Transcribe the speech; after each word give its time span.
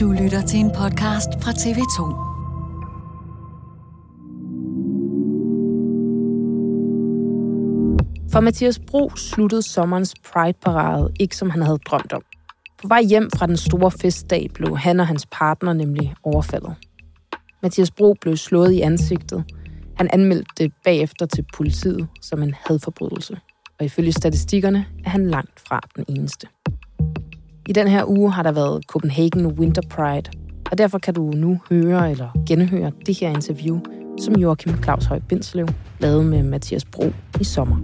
Du 0.00 0.12
lytter 0.12 0.42
til 0.46 0.60
en 0.60 0.70
podcast 0.70 1.28
fra 1.42 1.50
TV2. 1.50 1.98
For 8.32 8.40
Mathias 8.40 8.78
Bro 8.78 9.10
sluttede 9.16 9.62
sommerens 9.62 10.14
Pride-parade 10.32 11.12
ikke 11.20 11.36
som 11.36 11.50
han 11.50 11.62
havde 11.62 11.78
drømt 11.78 12.12
om. 12.12 12.22
På 12.82 12.88
vej 12.88 13.02
hjem 13.02 13.30
fra 13.36 13.46
den 13.46 13.56
store 13.56 13.90
festdag 13.90 14.50
blev 14.54 14.78
han 14.78 15.00
og 15.00 15.06
hans 15.06 15.26
partner 15.32 15.72
nemlig 15.72 16.14
overfaldet. 16.22 16.74
Mathias 17.62 17.90
Bro 17.90 18.14
blev 18.20 18.36
slået 18.36 18.72
i 18.72 18.80
ansigtet. 18.80 19.44
Han 19.96 20.08
anmeldte 20.12 20.50
det 20.58 20.72
bagefter 20.84 21.26
til 21.26 21.44
politiet 21.54 22.08
som 22.20 22.42
en 22.42 22.54
hadforbrydelse. 22.66 23.38
Og 23.80 23.84
ifølge 23.84 24.12
statistikkerne 24.12 24.86
er 25.04 25.10
han 25.10 25.30
langt 25.30 25.60
fra 25.60 25.80
den 25.96 26.04
eneste. 26.08 26.46
I 27.72 27.74
den 27.74 27.88
her 27.88 28.04
uge 28.04 28.32
har 28.32 28.42
der 28.42 28.52
været 28.52 28.84
Copenhagen 28.86 29.46
Winter 29.46 29.82
Pride, 29.90 30.30
og 30.70 30.78
derfor 30.78 30.98
kan 30.98 31.14
du 31.14 31.30
nu 31.34 31.60
høre 31.70 32.10
eller 32.10 32.28
genhøre 32.48 32.92
det 33.06 33.20
her 33.20 33.28
interview, 33.28 33.80
som 34.20 34.36
Joachim 34.36 34.82
Claus 34.82 35.04
Høj 35.04 35.20
Bindslev 35.28 35.68
lavede 35.98 36.24
med 36.24 36.42
Mathias 36.42 36.84
Bro 36.84 37.12
i 37.40 37.44
sommer. 37.44 37.76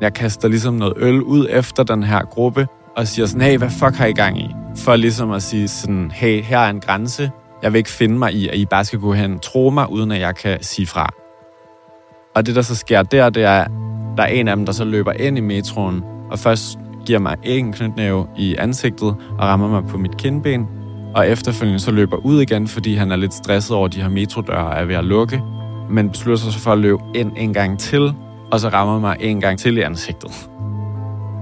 Jeg 0.00 0.12
kaster 0.12 0.48
ligesom 0.48 0.74
noget 0.74 0.94
øl 0.96 1.22
ud 1.22 1.46
efter 1.50 1.82
den 1.82 2.02
her 2.02 2.24
gruppe, 2.24 2.66
og 2.96 3.06
siger 3.06 3.26
sådan, 3.26 3.42
hey, 3.42 3.58
hvad 3.58 3.70
fuck 3.70 3.94
har 3.94 4.06
I 4.06 4.12
gang 4.12 4.40
i? 4.40 4.48
For 4.76 4.96
ligesom 4.96 5.30
at 5.30 5.42
sige 5.42 5.68
sådan, 5.68 6.10
hey, 6.10 6.42
her 6.42 6.58
er 6.58 6.70
en 6.70 6.80
grænse. 6.80 7.30
Jeg 7.62 7.72
vil 7.72 7.78
ikke 7.78 7.90
finde 7.90 8.18
mig 8.18 8.32
i, 8.32 8.48
at 8.48 8.54
I 8.54 8.66
bare 8.66 8.84
skal 8.84 8.98
gå 8.98 9.12
hen 9.12 9.34
og 9.34 9.42
tro 9.42 9.70
mig, 9.70 9.92
uden 9.92 10.12
at 10.12 10.20
jeg 10.20 10.34
kan 10.36 10.62
sige 10.62 10.86
fra. 10.86 11.27
Og 12.34 12.46
det, 12.46 12.54
der 12.56 12.62
så 12.62 12.74
sker 12.74 13.02
der, 13.02 13.30
det 13.30 13.44
er, 13.44 13.64
der 14.16 14.22
er 14.22 14.26
en 14.26 14.48
af 14.48 14.56
dem, 14.56 14.66
der 14.66 14.72
så 14.72 14.84
løber 14.84 15.12
ind 15.12 15.38
i 15.38 15.40
metroen, 15.40 16.02
og 16.30 16.38
først 16.38 16.78
giver 17.06 17.18
mig 17.18 17.36
en 17.42 17.72
knytnæve 17.72 18.26
i 18.36 18.56
ansigtet 18.56 19.08
og 19.38 19.40
rammer 19.40 19.68
mig 19.68 19.84
på 19.88 19.98
mit 19.98 20.16
kindben, 20.16 20.68
og 21.14 21.28
efterfølgende 21.28 21.80
så 21.80 21.90
løber 21.90 22.16
ud 22.16 22.40
igen, 22.40 22.68
fordi 22.68 22.94
han 22.94 23.12
er 23.12 23.16
lidt 23.16 23.34
stresset 23.34 23.76
over, 23.76 23.86
at 23.86 23.94
de 23.94 24.02
her 24.02 24.08
metrodøre 24.08 24.78
er 24.78 24.84
ved 24.84 24.94
at 24.94 25.04
lukke, 25.04 25.42
men 25.90 26.10
beslutter 26.10 26.44
sig 26.44 26.52
så 26.52 26.58
for 26.58 26.72
at 26.72 26.78
løbe 26.78 27.02
ind 27.14 27.32
en 27.36 27.54
gang 27.54 27.78
til, 27.78 28.14
og 28.52 28.60
så 28.60 28.68
rammer 28.68 29.00
mig 29.00 29.16
en 29.20 29.40
gang 29.40 29.58
til 29.58 29.78
i 29.78 29.80
ansigtet. 29.80 30.50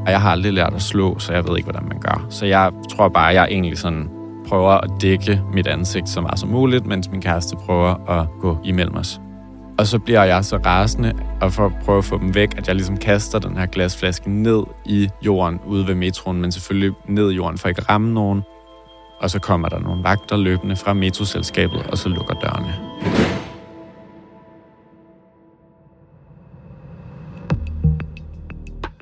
Og 0.07 0.13
jeg 0.13 0.21
har 0.21 0.31
aldrig 0.31 0.53
lært 0.53 0.75
at 0.75 0.83
slå, 0.83 1.19
så 1.19 1.33
jeg 1.33 1.49
ved 1.49 1.57
ikke, 1.57 1.71
hvordan 1.71 1.89
man 1.89 2.01
gør. 2.01 2.27
Så 2.31 2.47
jeg 2.47 2.71
tror 2.97 3.09
bare, 3.09 3.29
at 3.29 3.35
jeg 3.35 3.49
egentlig 3.51 3.79
sådan 3.79 4.09
prøver 4.49 4.71
at 4.71 4.91
dække 5.01 5.43
mit 5.53 5.67
ansigt 5.67 6.09
så 6.09 6.21
meget 6.21 6.39
som 6.39 6.49
muligt, 6.49 6.87
mens 6.87 7.11
min 7.11 7.21
kæreste 7.21 7.57
prøver 7.57 8.11
at 8.21 8.27
gå 8.41 8.59
imellem 8.65 8.97
os. 8.97 9.21
Og 9.79 9.87
så 9.87 9.99
bliver 9.99 10.25
jeg 10.25 10.45
så 10.45 10.57
rasende, 10.57 11.13
og 11.41 11.53
for 11.53 11.67
at 11.67 11.73
prøve 11.85 11.99
at 11.99 12.05
få 12.05 12.19
dem 12.19 12.35
væk, 12.35 12.59
at 12.59 12.67
jeg 12.69 12.75
ligesom 12.75 12.97
kaster 12.97 13.39
den 13.39 13.57
her 13.57 13.67
glasflaske 13.67 14.31
ned 14.31 14.63
i 14.87 15.09
jorden 15.23 15.61
ude 15.67 15.87
ved 15.87 15.95
metroen, 15.95 16.41
men 16.41 16.53
selvfølgelig 16.53 16.93
ned 17.09 17.31
i 17.31 17.35
jorden 17.35 17.59
for 17.59 17.69
ikke 17.69 17.81
at 17.81 17.89
ramme 17.89 18.15
nogen. 18.15 18.43
Og 19.21 19.31
så 19.31 19.39
kommer 19.39 19.69
der 19.69 19.79
nogle 19.79 20.03
vagter 20.03 20.37
løbende 20.37 20.77
fra 20.77 20.95
metroselskabet, 20.95 21.83
og 21.87 21.99
så 21.99 22.09
lukker 22.09 22.35
dørene. 22.35 22.75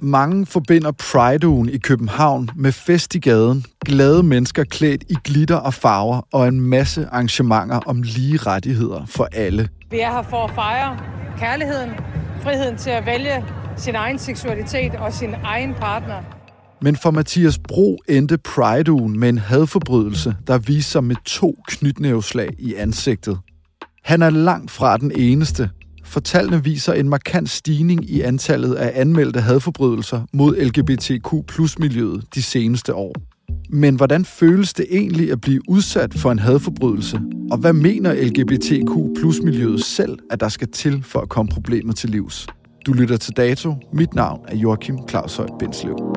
Mange 0.02 0.46
forbinder 0.46 0.92
Pride-ugen 0.92 1.68
i 1.68 1.78
København 1.78 2.50
med 2.56 2.72
fest 2.72 3.14
i 3.14 3.18
gaden, 3.18 3.64
glade 3.84 4.22
mennesker 4.22 4.64
klædt 4.64 5.04
i 5.08 5.14
glitter 5.24 5.56
og 5.56 5.74
farver 5.74 6.28
og 6.32 6.48
en 6.48 6.60
masse 6.60 7.06
arrangementer 7.06 7.80
om 7.86 8.02
lige 8.02 8.36
rettigheder 8.36 9.06
for 9.06 9.28
alle. 9.32 9.68
Vi 9.94 10.00
er 10.00 10.10
her 10.10 10.22
for 10.22 10.44
at 10.44 10.55
fejre 10.55 10.99
kærligheden, 11.38 11.91
friheden 12.43 12.77
til 12.77 12.91
at 12.91 13.06
vælge 13.06 13.44
sin 13.77 13.94
egen 13.94 14.19
seksualitet 14.19 14.94
og 14.94 15.12
sin 15.12 15.34
egen 15.44 15.75
partner. 15.75 16.22
Men 16.82 16.97
for 16.97 17.10
Mathias 17.10 17.59
Bro 17.59 17.99
endte 18.09 18.38
Pride-ugen 18.38 19.21
med 19.21 19.28
en 19.28 19.38
hadforbrydelse, 19.38 20.37
der 20.47 20.59
viste 20.59 20.91
sig 20.91 21.05
med 21.05 21.16
to 21.25 21.56
knytnæveslag 21.69 22.49
i 22.59 22.75
ansigtet. 22.75 23.38
Han 24.05 24.22
er 24.22 24.31
langt 24.31 24.71
fra 24.71 24.97
den 24.97 25.12
eneste. 25.16 25.71
Fortallene 26.05 26.65
viser 26.65 26.93
en 26.93 27.09
markant 27.09 27.50
stigning 27.50 28.11
i 28.11 28.21
antallet 28.21 28.75
af 28.75 29.00
anmeldte 29.00 29.41
hadforbrydelser 29.41 30.22
mod 30.32 30.56
LGBTQ 30.56 31.47
plus 31.49 31.78
miljøet 31.78 32.25
de 32.34 32.43
seneste 32.43 32.94
år. 32.94 33.33
Men 33.71 33.97
hvordan 33.97 34.25
føles 34.25 34.72
det 34.72 34.87
egentlig 34.91 35.32
at 35.32 35.41
blive 35.41 35.60
udsat 35.69 36.15
for 36.15 36.32
en 36.32 36.38
hadforbrydelse? 36.38 37.21
Og 37.50 37.59
hvad 37.59 37.72
mener 37.72 38.15
LGBTQ 38.15 39.21
plus 39.21 39.41
miljøet 39.43 39.84
selv, 39.84 40.19
at 40.31 40.41
der 40.41 40.49
skal 40.49 40.69
til 40.69 41.03
for 41.03 41.21
at 41.21 41.28
komme 41.28 41.50
problemet 41.53 41.97
til 41.97 42.10
livs? 42.10 42.47
Du 42.87 42.93
lytter 42.93 43.16
til 43.16 43.37
Dato. 43.37 43.75
Mit 43.93 44.15
navn 44.15 44.41
er 44.49 44.56
Joachim 44.56 44.99
Claus 45.09 45.37
Høj 45.37 45.49
Bindslev. 45.59 46.15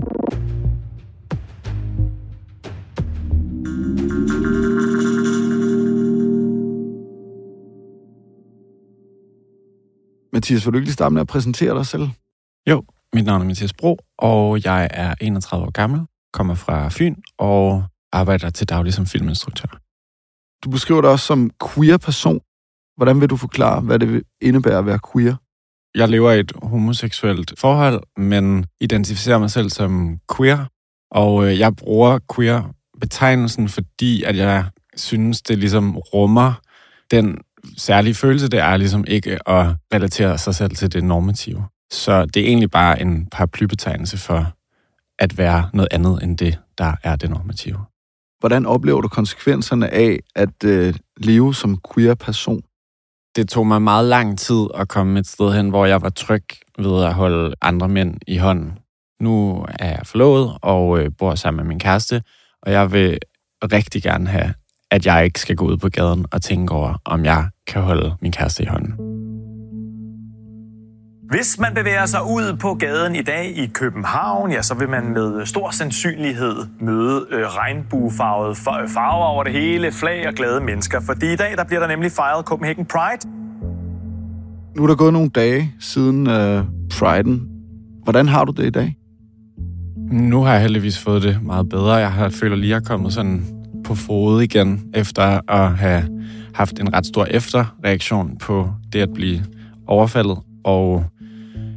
Mathias, 10.33 10.65
vil 10.65 10.73
du 10.73 10.77
ikke 10.77 10.87
lige 10.87 10.93
starte 10.93 11.13
med 11.13 11.21
at 11.21 11.27
præsentere 11.27 11.77
dig 11.77 11.85
selv? 11.85 12.09
Jo, 12.69 12.83
mit 13.13 13.25
navn 13.25 13.41
er 13.41 13.45
Mathias 13.45 13.73
Bro, 13.73 13.97
og 14.17 14.65
jeg 14.65 14.87
er 14.91 15.15
31 15.21 15.65
år 15.65 15.71
gammel, 15.71 15.99
kommer 16.37 16.55
fra 16.55 16.89
Fyn 16.89 17.15
og 17.37 17.83
arbejder 18.11 18.49
til 18.49 18.69
daglig 18.69 18.93
som 18.93 19.05
filminstruktør. 19.05 19.67
Du 20.63 20.69
beskriver 20.69 21.01
dig 21.01 21.09
også 21.09 21.25
som 21.25 21.51
queer 21.63 21.97
person. 21.97 22.39
Hvordan 22.97 23.21
vil 23.21 23.29
du 23.29 23.37
forklare, 23.37 23.81
hvad 23.81 23.99
det 23.99 24.23
indebærer 24.41 24.79
at 24.79 24.85
være 24.85 24.99
queer? 25.13 25.35
Jeg 25.95 26.09
lever 26.09 26.31
i 26.31 26.39
et 26.39 26.51
homoseksuelt 26.63 27.59
forhold, 27.59 28.03
men 28.17 28.65
identificerer 28.81 29.37
mig 29.37 29.51
selv 29.51 29.69
som 29.69 30.17
queer, 30.35 30.65
og 31.11 31.47
øh, 31.47 31.59
jeg 31.59 31.75
bruger 31.75 32.19
queer-betegnelsen, 32.35 33.69
fordi 33.69 34.23
at 34.23 34.37
jeg 34.37 34.65
synes, 34.95 35.41
det 35.41 35.57
ligesom 35.57 35.97
rummer 35.97 36.53
den 37.11 37.37
særlige 37.77 38.13
følelse, 38.13 38.47
det 38.47 38.59
er 38.59 38.77
ligesom 38.77 39.05
ikke 39.07 39.49
at 39.49 39.65
relatere 39.93 40.37
sig 40.37 40.55
selv 40.55 40.75
til 40.75 40.93
det 40.93 41.03
normative. 41.03 41.65
Så 41.91 42.25
det 42.25 42.41
er 42.41 42.47
egentlig 42.47 42.71
bare 42.71 43.01
en 43.01 43.25
paraplybetegnelse 43.25 44.17
for 44.17 44.56
at 45.19 45.37
være 45.37 45.69
noget 45.73 45.87
andet 45.91 46.23
end 46.23 46.37
det, 46.37 46.59
der 46.77 46.93
er 47.03 47.15
det 47.15 47.29
normative. 47.29 47.79
Hvordan 48.39 48.65
oplever 48.65 49.01
du 49.01 49.07
konsekvenserne 49.07 49.93
af 49.93 50.19
at 50.35 50.63
øh, 50.65 50.93
leve 51.17 51.55
som 51.55 51.81
queer 51.93 52.15
person? 52.15 52.63
det 53.37 53.49
tog 53.49 53.67
mig 53.67 53.81
meget 53.81 54.05
lang 54.05 54.39
tid 54.39 54.67
at 54.75 54.87
komme 54.87 55.19
et 55.19 55.27
sted 55.27 55.53
hen, 55.53 55.69
hvor 55.69 55.85
jeg 55.85 56.01
var 56.01 56.09
tryg 56.09 56.43
ved 56.79 57.03
at 57.03 57.13
holde 57.13 57.55
andre 57.61 57.89
mænd 57.89 58.17
i 58.27 58.37
hånden. 58.37 58.79
Nu 59.19 59.65
er 59.79 59.89
jeg 59.89 60.01
forlovet 60.03 60.57
og 60.61 60.99
øh, 60.99 61.11
bor 61.17 61.35
sammen 61.35 61.57
med 61.57 61.67
min 61.67 61.79
kæreste, 61.79 62.23
og 62.61 62.71
jeg 62.71 62.91
vil 62.91 63.19
rigtig 63.63 64.03
gerne 64.03 64.27
have, 64.27 64.53
at 64.91 65.05
jeg 65.05 65.25
ikke 65.25 65.39
skal 65.39 65.55
gå 65.55 65.65
ud 65.65 65.77
på 65.77 65.89
gaden 65.89 66.25
og 66.31 66.41
tænke 66.41 66.73
over, 66.73 67.01
om 67.05 67.25
jeg 67.25 67.49
kan 67.67 67.81
holde 67.81 68.15
min 68.21 68.31
kæreste 68.31 68.63
i 68.63 68.65
hånden. 68.65 69.36
Hvis 71.29 71.59
man 71.59 71.73
bevæger 71.75 72.05
sig 72.05 72.23
ud 72.23 72.57
på 72.59 72.73
gaden 72.73 73.15
i 73.15 73.21
dag 73.21 73.57
i 73.57 73.67
København, 73.67 74.51
ja, 74.51 74.61
så 74.61 74.75
vil 74.75 74.89
man 74.89 75.13
med 75.13 75.45
stor 75.45 75.69
sandsynlighed 75.71 76.55
møde 76.79 77.25
øh, 77.31 77.41
regnbuefarvede 77.41 78.55
farver 78.87 79.25
over 79.25 79.43
det 79.43 79.53
hele, 79.53 79.91
flag 79.91 80.27
og 80.27 80.33
glade 80.33 80.61
mennesker. 80.61 80.99
Fordi 80.99 81.33
i 81.33 81.35
dag 81.35 81.57
der 81.57 81.63
bliver 81.63 81.79
der 81.79 81.87
nemlig 81.87 82.11
fejret 82.11 82.45
Copenhagen 82.45 82.85
Pride. 82.85 83.29
Nu 84.75 84.83
er 84.83 84.87
der 84.87 84.95
gået 84.95 85.13
nogle 85.13 85.29
dage 85.29 85.73
siden 85.79 86.29
øh, 86.29 86.63
Pride'en. 86.93 87.39
Hvordan 88.03 88.27
har 88.27 88.45
du 88.45 88.51
det 88.51 88.65
i 88.65 88.69
dag? 88.69 88.97
Nu 90.11 90.43
har 90.43 90.51
jeg 90.53 90.61
heldigvis 90.61 90.99
fået 90.99 91.23
det 91.23 91.39
meget 91.43 91.69
bedre. 91.69 91.93
Jeg 91.93 92.11
har 92.11 92.29
føler 92.29 92.55
lige, 92.55 92.75
at 92.75 92.81
jeg 92.81 92.85
er 92.85 92.89
kommet 92.89 93.13
sådan 93.13 93.45
på 93.83 93.95
fod 93.95 94.41
igen, 94.41 94.89
efter 94.93 95.51
at 95.51 95.77
have 95.77 96.03
haft 96.53 96.79
en 96.79 96.93
ret 96.93 97.05
stor 97.05 97.25
efterreaktion 97.25 98.37
på 98.37 98.69
det 98.93 98.99
at 99.01 99.09
blive 99.13 99.43
overfaldet. 99.87 100.37
Og 100.63 101.05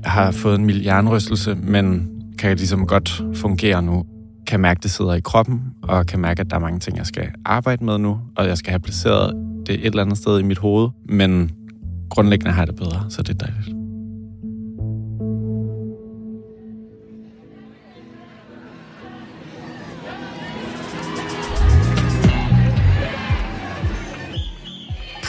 har 0.05 0.31
fået 0.31 0.58
en 0.58 0.67
mild 0.67 0.82
jernrystelse, 0.82 1.55
men 1.55 2.08
kan 2.38 2.56
ligesom 2.56 2.87
godt 2.87 3.23
fungere 3.35 3.82
nu. 3.82 4.05
Kan 4.47 4.61
mærke, 4.61 4.79
at 4.79 4.82
det 4.82 4.91
sidder 4.91 5.14
i 5.14 5.20
kroppen, 5.20 5.61
og 5.82 6.06
kan 6.06 6.20
mærke, 6.20 6.41
at 6.41 6.50
der 6.50 6.56
er 6.56 6.61
mange 6.61 6.79
ting, 6.79 6.97
jeg 6.97 7.06
skal 7.06 7.29
arbejde 7.44 7.85
med 7.85 7.99
nu, 7.99 8.19
og 8.37 8.47
jeg 8.47 8.58
skal 8.58 8.70
have 8.70 8.81
placeret 8.81 9.35
det 9.67 9.75
et 9.75 9.87
eller 9.87 10.02
andet 10.02 10.19
sted 10.19 10.38
i 10.38 10.43
mit 10.43 10.58
hoved, 10.58 10.88
men 11.08 11.50
grundlæggende 12.11 12.52
har 12.52 12.61
jeg 12.61 12.67
det 12.67 12.76
bedre, 12.76 13.05
så 13.08 13.23
det 13.23 13.43
er 13.43 13.47
dejligt. 13.47 13.76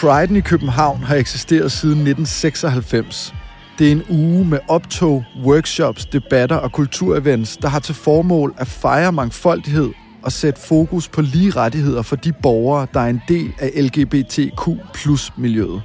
Pride'en 0.02 0.36
i 0.36 0.42
København 0.42 1.04
har 1.04 1.16
eksisteret 1.16 1.72
siden 1.72 1.98
1996. 1.98 3.34
Det 3.82 3.88
er 3.88 3.92
en 3.92 4.04
uge 4.10 4.46
med 4.46 4.60
optog, 4.68 5.24
workshops, 5.44 6.06
debatter 6.06 6.56
og 6.56 6.72
kulturevents, 6.72 7.58
der 7.58 7.68
har 7.68 7.80
til 7.80 7.96
formål 7.96 8.54
at 8.58 8.68
fejre 8.68 9.12
mangfoldighed 9.12 9.90
og 10.24 10.32
sætte 10.32 10.62
fokus 10.62 11.08
på 11.08 11.22
lige 11.22 11.52
rettigheder 11.52 12.02
for 12.02 12.16
de 12.16 12.34
borgere, 12.34 12.88
der 12.94 13.00
er 13.00 13.08
en 13.08 13.22
del 13.28 13.54
af 13.60 13.72
LGBTQ 13.76 14.70
plus 14.94 15.32
miljøet. 15.38 15.82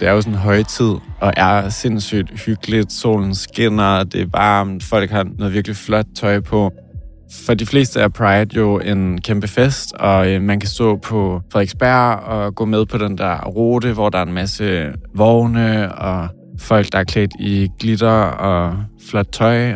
Det 0.00 0.08
er 0.08 0.12
jo 0.12 0.20
sådan 0.20 0.32
en 0.32 0.38
højtid, 0.38 0.94
og 1.20 1.32
er 1.36 1.68
sindssygt 1.68 2.40
hyggeligt. 2.40 2.92
Solen 2.92 3.34
skinner, 3.34 4.04
det 4.04 4.20
er 4.20 4.26
varmt, 4.32 4.84
folk 4.84 5.10
har 5.10 5.26
noget 5.38 5.54
virkelig 5.54 5.76
flot 5.76 6.06
tøj 6.16 6.40
på. 6.40 6.70
For 7.46 7.54
de 7.54 7.66
fleste 7.66 8.00
er 8.00 8.08
Pride 8.08 8.56
jo 8.56 8.78
en 8.78 9.20
kæmpe 9.20 9.48
fest, 9.48 9.94
og 9.94 10.32
øh, 10.32 10.42
man 10.42 10.60
kan 10.60 10.68
stå 10.68 10.96
på 10.96 11.40
Frederiksberg 11.52 12.18
og 12.18 12.54
gå 12.54 12.64
med 12.64 12.86
på 12.86 12.98
den 12.98 13.18
der 13.18 13.44
rute, 13.44 13.92
hvor 13.92 14.08
der 14.08 14.18
er 14.18 14.22
en 14.22 14.32
masse 14.32 14.92
vogne 15.14 15.94
og 15.94 16.28
folk, 16.58 16.92
der 16.92 16.98
er 16.98 17.04
klædt 17.04 17.30
i 17.38 17.70
glitter 17.80 18.20
og 18.22 18.76
flot 19.10 19.26
tøj. 19.32 19.72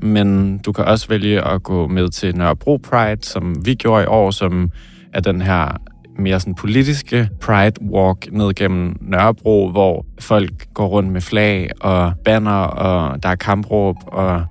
Men 0.00 0.58
du 0.58 0.72
kan 0.72 0.84
også 0.84 1.08
vælge 1.08 1.40
at 1.40 1.62
gå 1.62 1.86
med 1.86 2.08
til 2.08 2.36
Nørrebro 2.36 2.76
Pride, 2.76 3.24
som 3.24 3.66
vi 3.66 3.74
gjorde 3.74 4.04
i 4.04 4.06
år, 4.06 4.30
som 4.30 4.70
er 5.12 5.20
den 5.20 5.42
her 5.42 5.76
mere 6.18 6.40
sådan 6.40 6.54
politiske 6.54 7.28
Pride 7.40 7.82
Walk 7.90 8.32
ned 8.32 8.54
gennem 8.54 8.96
Nørrebro, 9.00 9.70
hvor 9.70 10.06
folk 10.20 10.74
går 10.74 10.86
rundt 10.86 11.12
med 11.12 11.20
flag 11.20 11.70
og 11.80 12.12
banner, 12.24 12.60
og 12.60 13.22
der 13.22 13.28
er 13.28 13.34
kampråb, 13.34 13.96
og 14.06 14.44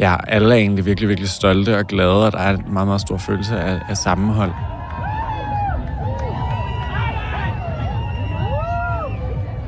ja, 0.00 0.16
alle 0.28 0.54
er 0.54 0.58
egentlig 0.58 0.86
virkelig, 0.86 1.08
virkelig 1.08 1.28
stolte 1.28 1.78
og 1.78 1.84
glade, 1.84 2.26
og 2.26 2.32
der 2.32 2.38
er 2.38 2.56
en 2.56 2.72
meget, 2.72 2.88
meget 2.88 3.00
stor 3.00 3.16
følelse 3.16 3.58
af, 3.60 3.80
af 3.88 3.96
sammenhold. 3.96 4.77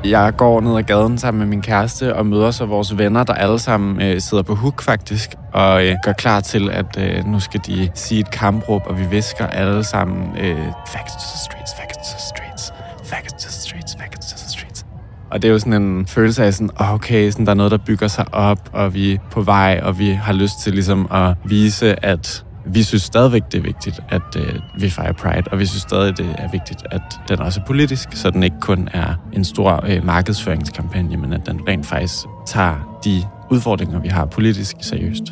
Jeg 0.05 0.33
går 0.37 0.61
ned 0.61 0.77
ad 0.77 0.83
gaden 0.83 1.17
sammen 1.17 1.39
med 1.39 1.47
min 1.47 1.61
kæreste 1.61 2.15
og 2.15 2.25
møder 2.25 2.51
så 2.51 2.65
vores 2.65 2.97
venner, 2.97 3.23
der 3.23 3.33
alle 3.33 3.59
sammen 3.59 4.01
øh, 4.01 4.21
sidder 4.21 4.43
på 4.43 4.55
hook 4.55 4.81
faktisk, 4.81 5.29
og 5.53 5.85
øh, 5.85 5.95
gør 6.05 6.11
klar 6.11 6.39
til, 6.39 6.69
at 6.69 6.97
øh, 6.97 7.25
nu 7.25 7.39
skal 7.39 7.59
de 7.67 7.89
sige 7.95 8.19
et 8.19 8.31
kampråb, 8.31 8.81
og 8.85 8.99
vi 8.99 9.05
visker 9.05 9.47
alle 9.47 9.83
sammen 9.83 10.37
øh, 10.37 10.57
facts 10.87 11.13
to 11.13 11.19
the 11.19 11.39
streets, 11.45 11.71
facts 11.79 11.97
to 11.97 12.17
the 12.17 12.27
streets, 12.35 12.73
facts 13.03 13.33
to 13.33 13.49
the 13.49 13.51
streets, 13.51 13.95
facts 13.99 14.31
to 14.31 14.37
the 14.37 14.49
streets. 14.49 14.85
Og 15.31 15.41
det 15.41 15.47
er 15.47 15.51
jo 15.51 15.59
sådan 15.59 15.81
en 15.81 16.07
følelse 16.07 16.45
af 16.45 16.53
sådan, 16.53 16.69
okay, 16.77 17.31
sådan, 17.31 17.45
der 17.45 17.51
er 17.51 17.55
noget, 17.55 17.71
der 17.71 17.77
bygger 17.77 18.07
sig 18.07 18.25
op, 18.31 18.69
og 18.73 18.93
vi 18.93 19.13
er 19.13 19.17
på 19.31 19.41
vej, 19.41 19.79
og 19.83 19.99
vi 19.99 20.09
har 20.11 20.33
lyst 20.33 20.59
til 20.63 20.73
ligesom 20.73 21.07
at 21.11 21.35
vise, 21.45 22.05
at 22.05 22.45
vi 22.65 22.83
synes 22.83 23.03
stadigvæk, 23.03 23.41
det 23.51 23.57
er 23.57 23.61
vigtigt, 23.61 23.99
at 24.09 24.21
øh, 24.37 24.59
vi 24.79 24.89
fejrer 24.89 25.13
Pride, 25.13 25.43
og 25.51 25.59
vi 25.59 25.65
synes 25.65 25.81
stadig, 25.81 26.17
det 26.17 26.35
er 26.37 26.51
vigtigt, 26.51 26.83
at 26.91 27.01
den 27.29 27.39
også 27.39 27.59
er 27.59 27.65
politisk, 27.65 28.09
så 28.13 28.31
den 28.31 28.43
ikke 28.43 28.59
kun 28.59 28.89
er 28.93 29.13
en 29.33 29.43
stor 29.43 29.85
øh, 29.87 30.05
markedsføringskampagne, 30.05 31.17
men 31.17 31.33
at 31.33 31.45
den 31.45 31.67
rent 31.67 31.85
faktisk 31.85 32.15
tager 32.45 32.99
de 33.05 33.23
udfordringer, 33.51 33.99
vi 33.99 34.07
har 34.07 34.25
politisk, 34.25 34.75
seriøst. 34.81 35.23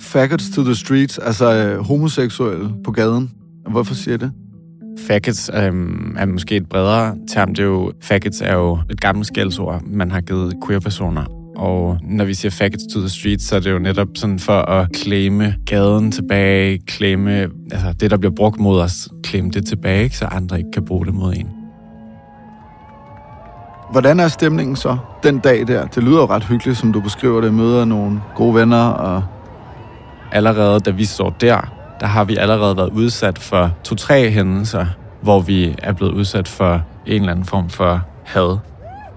Faggots 0.00 0.50
to 0.50 0.64
the 0.64 0.74
streets, 0.74 1.18
altså 1.18 1.54
øh, 1.54 1.84
homoseksuelle 1.84 2.70
på 2.84 2.92
gaden. 2.92 3.30
Hvorfor 3.70 3.94
siger 3.94 4.16
det? 4.16 4.32
Faggots 5.06 5.50
øhm, 5.54 6.16
er 6.18 6.26
måske 6.26 6.56
et 6.56 6.68
bredere 6.68 7.16
term. 7.28 7.54
Det 7.54 7.62
er 7.62 7.66
jo, 7.66 7.92
faggots 8.02 8.40
er 8.40 8.54
jo 8.54 8.78
et 8.90 9.00
gammelt 9.00 9.26
skældsord, 9.26 9.82
man 9.86 10.10
har 10.10 10.20
givet 10.20 10.54
queer-personer. 10.66 11.43
Og 11.56 11.98
når 12.02 12.24
vi 12.24 12.34
siger 12.34 12.50
faggots 12.50 12.84
to 12.94 13.00
the 13.00 13.08
streets, 13.08 13.44
så 13.44 13.56
er 13.56 13.60
det 13.60 13.70
jo 13.72 13.78
netop 13.78 14.08
sådan 14.14 14.38
for 14.38 14.60
at 14.60 14.88
claime 14.96 15.54
gaden 15.66 16.12
tilbage, 16.12 16.80
claime 16.90 17.40
altså 17.72 17.92
det, 18.00 18.10
der 18.10 18.16
bliver 18.16 18.34
brugt 18.34 18.60
mod 18.60 18.80
os, 18.80 19.08
claime 19.26 19.50
det 19.50 19.66
tilbage, 19.66 20.10
så 20.10 20.24
andre 20.24 20.58
ikke 20.58 20.70
kan 20.72 20.84
bruge 20.84 21.06
det 21.06 21.14
mod 21.14 21.34
en. 21.34 21.48
Hvordan 23.90 24.20
er 24.20 24.28
stemningen 24.28 24.76
så 24.76 24.96
den 25.22 25.38
dag 25.38 25.66
der? 25.66 25.86
Det 25.86 26.02
lyder 26.02 26.16
jo 26.20 26.26
ret 26.26 26.44
hyggeligt, 26.44 26.78
som 26.78 26.92
du 26.92 27.00
beskriver 27.00 27.40
det. 27.40 27.54
Møder 27.54 27.84
nogle 27.84 28.20
gode 28.34 28.54
venner 28.54 28.86
og... 28.86 29.22
Allerede 30.32 30.80
da 30.80 30.90
vi 30.90 31.04
står 31.04 31.30
der, 31.30 31.72
der 32.00 32.06
har 32.06 32.24
vi 32.24 32.36
allerede 32.36 32.76
været 32.76 32.90
udsat 32.90 33.38
for 33.38 33.70
to-tre 33.84 34.30
hændelser, 34.30 34.86
hvor 35.22 35.40
vi 35.40 35.74
er 35.78 35.92
blevet 35.92 36.12
udsat 36.12 36.48
for 36.48 36.82
en 37.06 37.20
eller 37.20 37.32
anden 37.32 37.44
form 37.44 37.68
for 37.68 38.00
had. 38.24 38.58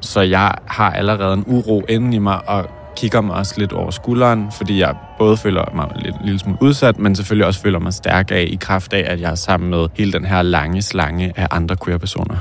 Så 0.01 0.21
jeg 0.21 0.53
har 0.67 0.91
allerede 0.91 1.33
en 1.33 1.43
uro 1.47 1.83
inden 1.89 2.13
i 2.13 2.19
mig, 2.19 2.49
og 2.49 2.65
kigger 2.95 3.21
mig 3.21 3.35
også 3.35 3.53
lidt 3.57 3.73
over 3.73 3.91
skulderen, 3.91 4.51
fordi 4.51 4.79
jeg 4.79 4.95
både 5.19 5.37
føler 5.37 5.65
mig 5.75 5.91
lidt 5.95 6.15
en 6.15 6.25
lille 6.25 6.39
smule 6.39 6.57
udsat, 6.61 6.99
men 6.99 7.15
selvfølgelig 7.15 7.47
også 7.47 7.61
føler 7.61 7.79
mig 7.79 7.93
stærk 7.93 8.31
af 8.31 8.45
i 8.49 8.57
kraft 8.61 8.93
af, 8.93 9.11
at 9.11 9.21
jeg 9.21 9.31
er 9.31 9.35
sammen 9.35 9.69
med 9.69 9.87
hele 9.93 10.13
den 10.13 10.25
her 10.25 10.41
lange 10.41 10.81
slange 10.81 11.33
af 11.35 11.47
andre 11.51 11.77
queer-personer. 11.85 12.37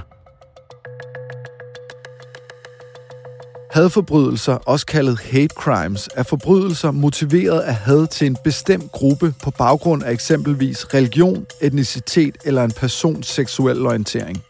Hadforbrydelser, 3.77 4.55
også 4.55 4.87
kaldet 4.87 5.21
hate 5.21 5.55
crimes, 5.55 6.09
er 6.15 6.23
forbrydelser 6.23 6.91
motiveret 6.91 7.61
af 7.61 7.75
had 7.75 8.07
til 8.07 8.27
en 8.27 8.37
bestemt 8.45 8.93
gruppe 8.93 9.35
på 9.43 9.51
baggrund 9.51 10.03
af 10.03 10.13
eksempelvis 10.13 10.95
religion, 10.95 11.47
etnicitet 11.61 12.37
eller 12.45 12.65
en 12.65 12.73
persons 12.73 13.27
seksuel 13.27 13.87
orientering. 13.87 14.43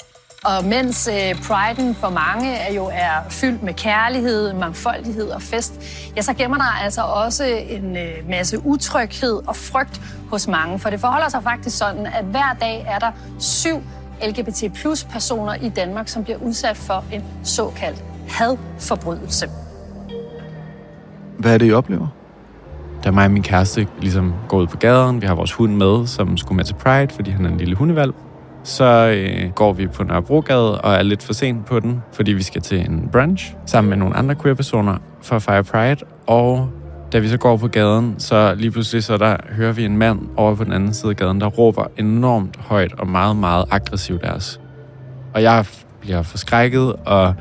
Og 0.46 0.64
mens 0.64 1.08
øh, 1.12 1.42
priden 1.42 1.94
for 1.94 2.10
mange 2.10 2.54
er 2.54 2.72
jo 2.72 2.90
er 2.92 3.30
fyldt 3.30 3.62
med 3.62 3.74
kærlighed, 3.74 4.52
mangfoldighed 4.52 5.28
og 5.28 5.42
fest, 5.42 5.80
ja, 6.16 6.22
så 6.22 6.34
gemmer 6.34 6.56
der 6.56 6.84
altså 6.84 7.02
også 7.02 7.44
en 7.44 7.96
øh, 7.96 8.28
masse 8.28 8.66
utryghed 8.66 9.48
og 9.48 9.56
frygt 9.56 10.00
hos 10.30 10.48
mange. 10.48 10.78
For 10.78 10.90
det 10.90 11.00
forholder 11.00 11.28
sig 11.28 11.42
faktisk 11.42 11.78
sådan, 11.78 12.06
at 12.06 12.24
hver 12.24 12.56
dag 12.60 12.84
er 12.88 12.98
der 12.98 13.10
syv 13.38 13.82
LGBT 14.26 14.74
plus 14.74 15.04
personer 15.04 15.54
i 15.54 15.68
Danmark, 15.68 16.08
som 16.08 16.24
bliver 16.24 16.38
udsat 16.38 16.76
for 16.76 17.04
en 17.12 17.24
såkaldt 17.44 18.04
hadforbrydelse. 18.28 19.50
Hvad 21.38 21.54
er 21.54 21.58
det, 21.58 21.66
I 21.66 21.72
oplever? 21.72 22.06
Da 23.04 23.10
mig 23.10 23.24
og 23.24 23.30
min 23.30 23.42
kæreste 23.42 23.86
ligesom 24.00 24.34
går 24.48 24.58
ud 24.58 24.66
på 24.66 24.76
gaden, 24.76 25.22
vi 25.22 25.26
har 25.26 25.34
vores 25.34 25.52
hund 25.52 25.76
med, 25.76 26.06
som 26.06 26.36
skulle 26.36 26.56
med 26.56 26.64
til 26.64 26.74
Pride, 26.74 27.14
fordi 27.14 27.30
han 27.30 27.44
er 27.46 27.50
en 27.50 27.56
lille 27.56 27.74
hundevalg, 27.74 28.14
så 28.66 29.16
øh, 29.16 29.50
går 29.50 29.72
vi 29.72 29.86
på 29.86 30.04
Nørrebrogade 30.04 30.80
og 30.80 30.94
er 30.94 31.02
lidt 31.02 31.22
for 31.22 31.32
sent 31.32 31.66
på 31.66 31.80
den, 31.80 32.02
fordi 32.12 32.32
vi 32.32 32.42
skal 32.42 32.62
til 32.62 32.80
en 32.80 33.08
brunch 33.12 33.54
sammen 33.66 33.88
med 33.88 33.96
nogle 33.96 34.16
andre 34.16 34.34
queer-personer 34.34 34.98
for 35.22 35.38
Fire 35.38 35.64
Pride. 35.64 35.96
Og 36.26 36.70
da 37.12 37.18
vi 37.18 37.28
så 37.28 37.38
går 37.38 37.56
på 37.56 37.68
gaden, 37.68 38.14
så 38.18 38.54
lige 38.54 38.70
pludselig 38.70 39.04
så 39.04 39.16
der 39.16 39.36
hører 39.50 39.72
vi 39.72 39.84
en 39.84 39.96
mand 39.96 40.20
over 40.36 40.54
på 40.54 40.64
den 40.64 40.72
anden 40.72 40.94
side 40.94 41.10
af 41.10 41.16
gaden, 41.16 41.40
der 41.40 41.46
råber 41.46 41.86
enormt 41.98 42.56
højt 42.56 42.92
og 42.98 43.08
meget, 43.08 43.36
meget 43.36 43.64
aggressivt 43.70 44.22
af 44.22 44.30
os. 44.30 44.60
Og 45.34 45.42
jeg 45.42 45.66
bliver 46.00 46.22
forskrækket 46.22 46.92
og 47.04 47.34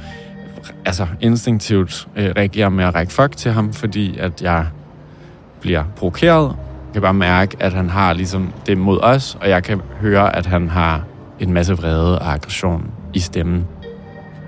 altså 0.86 1.08
instinktivt 1.22 2.08
øh, 2.16 2.30
reagerer 2.38 2.70
med 2.70 2.86
at 2.86 2.96
række 2.96 3.14
fuck 3.14 3.38
til 3.38 3.52
ham, 3.52 3.74
fordi 3.74 4.18
at 4.18 4.42
jeg 4.42 4.66
bliver 5.62 5.84
provokeret. 5.96 6.44
Jeg 6.86 6.94
kan 6.94 7.02
bare 7.02 7.14
mærke, 7.14 7.58
at 7.60 7.74
han 7.74 7.90
har 7.90 8.14
ligesom 8.14 8.54
det 8.66 8.78
mod 8.78 9.00
os, 9.02 9.38
og 9.42 9.50
jeg 9.50 9.64
kan 9.64 9.82
høre, 10.02 10.36
at 10.36 10.46
han 10.46 10.70
har 10.70 11.04
en 11.40 11.54
masse 11.54 11.74
vrede 11.74 12.20
og 12.20 12.34
aggression 12.34 12.92
i 13.14 13.20
stemmen. 13.20 13.66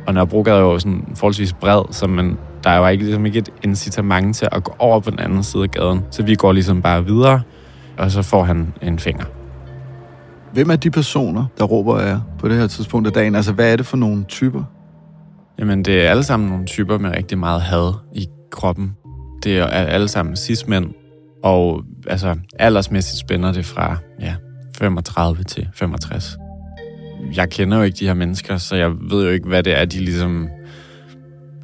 Og 0.07 0.13
Nørrebrogade 0.13 0.57
er 0.57 0.61
jo 0.61 0.79
sådan 0.79 1.07
forholdsvis 1.15 1.53
bred, 1.53 1.81
så 1.91 2.07
man, 2.07 2.37
der 2.63 2.69
er 2.69 2.77
jo 2.77 2.87
ikke, 2.87 3.03
ligesom 3.03 3.25
ikke 3.25 3.39
et 3.39 3.49
incitament 3.63 4.35
til 4.35 4.47
at 4.51 4.63
gå 4.63 4.75
over 4.79 4.99
på 4.99 5.11
den 5.11 5.19
anden 5.19 5.43
side 5.43 5.63
af 5.63 5.71
gaden. 5.71 6.01
Så 6.11 6.23
vi 6.23 6.35
går 6.35 6.51
ligesom 6.51 6.81
bare 6.81 7.05
videre, 7.05 7.41
og 7.97 8.11
så 8.11 8.21
får 8.21 8.43
han 8.43 8.73
en 8.81 8.99
finger. 8.99 9.25
Hvem 10.53 10.69
er 10.69 10.75
de 10.75 10.91
personer, 10.91 11.45
der 11.57 11.63
råber 11.63 11.97
af 11.97 12.19
på 12.39 12.47
det 12.47 12.57
her 12.57 12.67
tidspunkt 12.67 13.07
af 13.07 13.13
dagen? 13.13 13.35
Altså, 13.35 13.53
hvad 13.53 13.71
er 13.71 13.75
det 13.75 13.85
for 13.85 13.97
nogle 13.97 14.23
typer? 14.23 14.63
Jamen, 15.59 15.83
det 15.83 16.05
er 16.05 16.09
alle 16.09 16.23
sammen 16.23 16.49
nogle 16.49 16.65
typer 16.65 16.97
med 16.97 17.09
rigtig 17.09 17.37
meget 17.37 17.61
had 17.61 17.93
i 18.15 18.27
kroppen. 18.51 18.95
Det 19.43 19.57
er 19.57 19.65
alle 19.65 20.07
sammen 20.07 20.35
cis-mænd, 20.35 20.93
og 21.43 21.83
altså, 22.07 22.35
aldersmæssigt 22.59 23.19
spænder 23.19 23.51
det 23.51 23.65
fra 23.65 23.97
ja, 24.21 24.35
35 24.77 25.43
til 25.43 25.67
65. 25.73 26.37
Jeg 27.35 27.49
kender 27.49 27.77
jo 27.77 27.83
ikke 27.83 27.95
de 27.95 28.07
her 28.07 28.13
mennesker, 28.13 28.57
så 28.57 28.75
jeg 28.75 28.91
ved 29.09 29.25
jo 29.25 29.29
ikke, 29.29 29.47
hvad 29.47 29.63
det 29.63 29.77
er, 29.77 29.85
de 29.85 29.99
ligesom... 29.99 30.49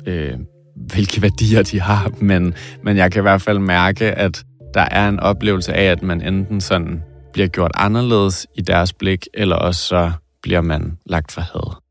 Øh, 0.07 0.33
hvilke 0.75 1.21
værdier 1.21 1.63
de 1.63 1.81
har, 1.81 2.11
men, 2.29 2.53
men 2.83 2.97
jeg 2.97 3.11
kan 3.11 3.21
i 3.21 3.21
hvert 3.21 3.41
fald 3.41 3.59
mærke, 3.59 4.05
at 4.11 4.43
der 4.73 4.87
er 4.91 5.09
en 5.09 5.19
oplevelse 5.19 5.73
af, 5.73 5.91
at 5.91 6.03
man 6.03 6.21
enten 6.21 6.61
sådan 6.61 7.03
bliver 7.33 7.47
gjort 7.47 7.71
anderledes 7.75 8.47
i 8.55 8.61
deres 8.61 8.93
blik, 8.93 9.27
eller 9.33 9.55
også 9.55 9.81
så 9.81 10.11
bliver 10.41 10.61
man 10.61 10.97
lagt 11.05 11.31
for 11.31 11.41
had. 11.41 11.83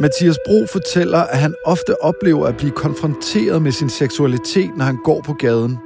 Mathias 0.00 0.38
Bro 0.46 0.66
fortæller, 0.72 1.18
at 1.18 1.38
han 1.38 1.54
ofte 1.64 2.02
oplever 2.02 2.46
at 2.46 2.56
blive 2.56 2.72
konfronteret 2.72 3.62
med 3.62 3.72
sin 3.72 3.88
seksualitet, 3.88 4.70
når 4.76 4.84
han 4.84 4.98
går 5.04 5.22
på 5.22 5.32
gaden. 5.32 5.78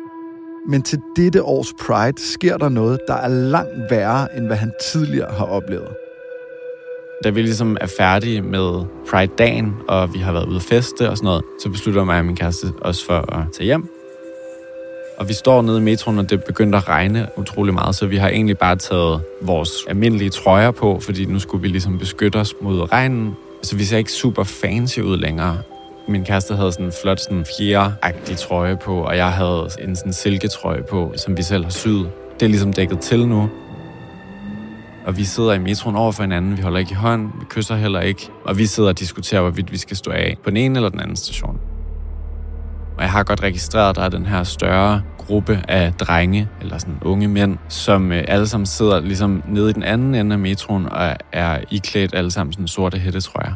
Men 0.69 0.83
til 0.83 0.99
dette 1.17 1.43
års 1.43 1.73
Pride 1.81 2.23
sker 2.33 2.57
der 2.57 2.69
noget, 2.69 3.01
der 3.09 3.15
er 3.15 3.29
langt 3.29 3.91
værre, 3.91 4.37
end 4.37 4.47
hvad 4.47 4.57
han 4.57 4.73
tidligere 4.93 5.33
har 5.33 5.45
oplevet. 5.45 5.89
Da 7.25 7.31
vi 7.31 7.43
ligesom 7.43 7.77
er 7.81 7.87
færdige 7.99 8.43
med 8.43 8.85
Pride-dagen, 9.11 9.75
og 9.89 10.15
vi 10.15 10.19
har 10.19 10.33
været 10.33 10.47
ude 10.47 10.57
at 10.57 10.63
feste 10.63 11.11
og 11.11 11.17
sådan 11.17 11.27
noget, 11.27 11.45
så 11.63 11.69
beslutter 11.69 12.05
mig 12.05 12.19
og 12.19 12.25
min 12.25 12.37
kæreste 12.37 12.67
os 12.81 13.05
for 13.05 13.35
at 13.37 13.45
tage 13.53 13.65
hjem. 13.65 13.89
Og 15.17 15.29
vi 15.29 15.35
står 15.35 15.63
nede 15.63 15.79
i 15.79 15.83
metroen, 15.83 16.19
og 16.19 16.31
det 16.31 16.45
begyndte 16.45 16.79
at 16.79 16.89
regne 16.89 17.29
utrolig 17.37 17.75
meget, 17.75 17.95
så 17.95 18.07
vi 18.07 18.17
har 18.17 18.29
egentlig 18.29 18.59
bare 18.59 18.77
taget 18.77 19.21
vores 19.43 19.71
almindelige 19.89 20.31
trøjer 20.31 20.71
på, 20.71 21.01
fordi 21.01 21.25
nu 21.25 21.39
skulle 21.39 21.63
vi 21.63 21.69
ligesom 21.69 21.99
beskytte 21.99 22.37
os 22.37 22.55
mod 22.61 22.93
regnen. 22.93 23.37
Så 23.63 23.77
vi 23.77 23.85
ser 23.85 23.99
ikke 23.99 24.13
super 24.13 24.43
fancy 24.43 24.99
ud 24.99 25.17
længere. 25.17 25.59
Min 26.09 26.25
kæreste 26.25 26.55
havde 26.55 26.73
sådan 26.73 26.87
en 26.87 26.93
flot 27.03 27.21
sådan 27.21 27.45
fjeragtig 27.59 28.37
trøje 28.37 28.77
på, 28.77 29.03
og 29.03 29.17
jeg 29.17 29.33
havde 29.33 29.69
en 29.81 29.97
sådan 29.97 30.13
silketrøje 30.13 30.83
på, 30.91 31.13
som 31.17 31.37
vi 31.37 31.43
selv 31.43 31.65
har 31.65 31.71
syet. 31.71 32.11
Det 32.41 32.47
er 32.47 32.51
ligesom 32.51 32.73
dækket 32.73 33.01
til 33.01 33.29
nu. 33.29 33.51
Og 35.07 35.17
vi 35.17 35.25
sidder 35.25 35.53
i 35.53 35.59
metroen 35.59 35.97
over 35.97 36.13
for 36.13 36.23
hinanden, 36.23 36.57
vi 36.57 36.63
holder 36.63 36.79
ikke 36.79 36.93
i 36.93 36.95
hånd, 36.95 37.31
vi 37.41 37.45
kysser 37.49 37.75
heller 37.75 38.01
ikke, 38.01 38.31
og 38.45 38.59
vi 38.59 38.67
sidder 38.67 38.89
og 38.89 38.99
diskuterer, 38.99 39.41
hvorvidt 39.41 39.73
vi 39.73 39.79
skal 39.79 39.97
stå 39.97 40.11
af 40.11 40.37
på 40.45 40.51
den 40.51 40.57
ene 40.57 40.79
eller 40.79 40.89
den 40.89 41.01
anden 41.01 41.17
station. 41.17 41.61
Og 42.97 43.03
jeg 43.03 43.11
har 43.11 43.23
godt 43.23 43.43
registreret, 43.43 43.91
at 43.91 43.97
der 43.97 44.03
er 44.03 44.09
den 44.09 44.27
her 44.27 44.43
større 44.43 45.03
gruppe 45.19 45.63
af 45.69 45.93
drenge, 45.93 46.49
eller 46.61 46.79
sådan 46.79 46.99
unge 47.03 47.29
mænd, 47.29 47.59
som 47.69 48.13
øh, 48.13 48.25
alle 48.29 48.47
sammen 48.47 48.67
sidder 48.67 49.01
ligesom 49.01 49.43
nede 49.49 49.71
i 49.71 49.73
den 49.73 49.83
anden 49.83 50.15
ende 50.15 50.33
af 50.33 50.39
metroen 50.39 50.89
og 50.93 51.17
er 51.33 51.59
iklædt 51.71 52.15
alle 52.15 52.31
sammen 52.31 52.53
sådan 52.53 52.69
sorte 52.69 52.99
hættetrøjer. 52.99 53.53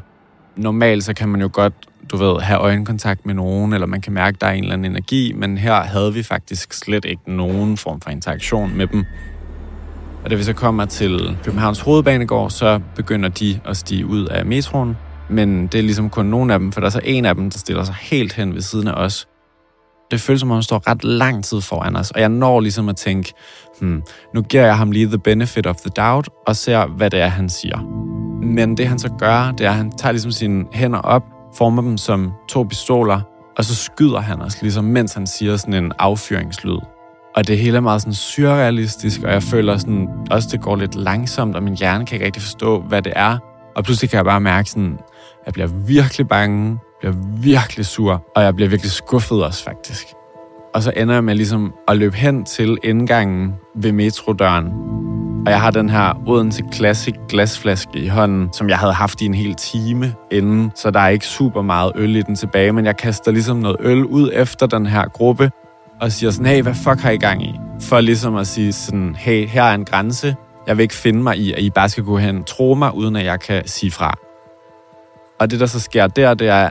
Normalt 0.56 1.04
så 1.04 1.14
kan 1.14 1.28
man 1.28 1.40
jo 1.40 1.50
godt, 1.52 1.74
du 2.12 2.16
ved, 2.16 2.40
have 2.40 2.58
øjenkontakt 2.58 3.26
med 3.26 3.34
nogen, 3.34 3.72
eller 3.72 3.86
man 3.86 4.00
kan 4.00 4.12
mærke, 4.12 4.34
at 4.34 4.40
der 4.40 4.46
er 4.46 4.52
en 4.52 4.62
eller 4.62 4.72
anden 4.72 4.92
energi, 4.92 5.32
men 5.32 5.58
her 5.58 5.74
havde 5.74 6.14
vi 6.14 6.22
faktisk 6.22 6.74
slet 6.74 7.04
ikke 7.04 7.22
nogen 7.26 7.76
form 7.76 8.00
for 8.00 8.10
interaktion 8.10 8.76
med 8.76 8.86
dem. 8.86 9.04
Og 10.24 10.30
da 10.30 10.36
vi 10.36 10.42
så 10.42 10.52
kommer 10.52 10.84
til 10.84 11.38
Københavns 11.44 11.80
Hovedbanegård, 11.80 12.50
så 12.50 12.80
begynder 12.96 13.28
de 13.28 13.60
at 13.64 13.76
stige 13.76 14.06
ud 14.06 14.26
af 14.26 14.46
metroen. 14.46 14.96
Men 15.30 15.66
det 15.66 15.78
er 15.78 15.82
ligesom 15.82 16.10
kun 16.10 16.26
nogle 16.26 16.52
af 16.52 16.58
dem, 16.58 16.72
for 16.72 16.80
der 16.80 16.86
er 16.86 16.90
så 16.90 17.00
en 17.04 17.24
af 17.24 17.34
dem, 17.34 17.50
der 17.50 17.58
stiller 17.58 17.84
sig 17.84 17.94
helt 17.94 18.32
hen 18.32 18.54
ved 18.54 18.60
siden 18.60 18.88
af 18.88 18.92
os. 18.92 19.28
Det 20.10 20.20
føles 20.20 20.40
som 20.40 20.50
om, 20.50 20.54
han 20.54 20.62
står 20.62 20.90
ret 20.90 21.04
lang 21.04 21.44
tid 21.44 21.60
foran 21.60 21.96
os, 21.96 22.10
og 22.10 22.20
jeg 22.20 22.28
når 22.28 22.60
ligesom 22.60 22.88
at 22.88 22.96
tænke, 22.96 23.32
hmm, 23.80 24.02
nu 24.34 24.42
giver 24.42 24.64
jeg 24.64 24.76
ham 24.76 24.90
lige 24.90 25.06
the 25.06 25.18
benefit 25.18 25.66
of 25.66 25.76
the 25.76 25.90
doubt, 25.96 26.28
og 26.46 26.56
ser, 26.56 26.86
hvad 26.86 27.10
det 27.10 27.20
er, 27.20 27.26
han 27.26 27.48
siger. 27.48 27.78
Men 28.42 28.76
det 28.76 28.88
han 28.88 28.98
så 28.98 29.08
gør, 29.18 29.52
det 29.58 29.66
er, 29.66 29.70
at 29.70 29.76
han 29.76 29.92
tager 29.98 30.12
ligesom 30.12 30.30
sine 30.30 30.64
hænder 30.72 30.98
op, 30.98 31.35
former 31.58 31.82
dem 31.82 31.98
som 31.98 32.32
to 32.48 32.62
pistoler, 32.62 33.20
og 33.56 33.64
så 33.64 33.74
skyder 33.74 34.20
han 34.20 34.42
os, 34.42 34.62
ligesom 34.62 34.84
mens 34.84 35.14
han 35.14 35.26
siger 35.26 35.56
sådan 35.56 35.84
en 35.84 35.92
affyringslyd. 35.98 36.78
Og 37.36 37.48
det 37.48 37.58
hele 37.58 37.76
er 37.76 37.80
meget 37.80 38.00
sådan 38.00 38.14
surrealistisk, 38.14 39.22
og 39.22 39.32
jeg 39.32 39.42
føler 39.42 39.76
sådan, 39.76 40.08
også 40.30 40.48
det 40.52 40.60
går 40.60 40.76
lidt 40.76 40.94
langsomt, 40.94 41.56
og 41.56 41.62
min 41.62 41.74
hjerne 41.74 42.06
kan 42.06 42.14
ikke 42.14 42.26
rigtig 42.26 42.42
forstå, 42.42 42.80
hvad 42.80 43.02
det 43.02 43.12
er. 43.16 43.38
Og 43.76 43.84
pludselig 43.84 44.10
kan 44.10 44.16
jeg 44.16 44.24
bare 44.24 44.40
mærke 44.40 44.70
sådan, 44.70 44.98
at 45.40 45.46
jeg 45.46 45.52
bliver 45.52 45.68
virkelig 45.86 46.28
bange, 46.28 46.78
bliver 47.00 47.14
virkelig 47.42 47.86
sur, 47.86 48.24
og 48.36 48.42
jeg 48.42 48.54
bliver 48.54 48.68
virkelig 48.68 48.92
skuffet 48.92 49.44
også 49.44 49.64
faktisk. 49.64 50.06
Og 50.74 50.82
så 50.82 50.92
ender 50.96 51.14
jeg 51.14 51.24
med 51.24 51.34
ligesom 51.34 51.74
at 51.88 51.96
løbe 51.96 52.16
hen 52.16 52.44
til 52.44 52.78
indgangen 52.84 53.54
ved 53.74 53.92
metrodøren. 53.92 54.72
Og 55.46 55.52
jeg 55.52 55.60
har 55.60 55.70
den 55.70 55.90
her 55.90 56.22
Odense 56.26 56.62
Classic 56.72 57.14
glasflaske 57.28 57.98
i 57.98 58.08
hånden, 58.08 58.48
som 58.52 58.68
jeg 58.68 58.78
havde 58.78 58.92
haft 58.92 59.20
i 59.20 59.26
en 59.26 59.34
hel 59.34 59.54
time 59.54 60.14
inden, 60.30 60.72
så 60.74 60.90
der 60.90 61.00
er 61.00 61.08
ikke 61.08 61.26
super 61.26 61.62
meget 61.62 61.92
øl 61.94 62.16
i 62.16 62.22
den 62.22 62.36
tilbage, 62.36 62.72
men 62.72 62.84
jeg 62.84 62.96
kaster 62.96 63.32
ligesom 63.32 63.56
noget 63.56 63.76
øl 63.80 64.04
ud 64.04 64.30
efter 64.32 64.66
den 64.66 64.86
her 64.86 65.08
gruppe, 65.08 65.50
og 66.00 66.12
siger 66.12 66.30
sådan, 66.30 66.46
hey, 66.46 66.62
hvad 66.62 66.74
fuck 66.74 67.00
har 67.00 67.10
I 67.10 67.16
gang 67.16 67.42
i? 67.42 67.54
For 67.80 68.00
ligesom 68.00 68.36
at 68.36 68.46
sige 68.46 68.72
sådan, 68.72 69.16
hey, 69.18 69.46
her 69.48 69.62
er 69.62 69.74
en 69.74 69.84
grænse. 69.84 70.36
Jeg 70.66 70.76
vil 70.76 70.82
ikke 70.82 70.94
finde 70.94 71.22
mig 71.22 71.38
i, 71.38 71.52
at 71.52 71.62
I 71.62 71.70
bare 71.70 71.88
skal 71.88 72.04
gå 72.04 72.18
hen 72.18 72.38
og 72.38 72.46
tro 72.46 72.74
mig, 72.74 72.94
uden 72.94 73.16
at 73.16 73.24
jeg 73.24 73.40
kan 73.40 73.62
sige 73.66 73.90
fra. 73.90 74.18
Og 75.40 75.50
det, 75.50 75.60
der 75.60 75.66
så 75.66 75.80
sker 75.80 76.06
der, 76.06 76.34
det 76.34 76.48
er, 76.48 76.70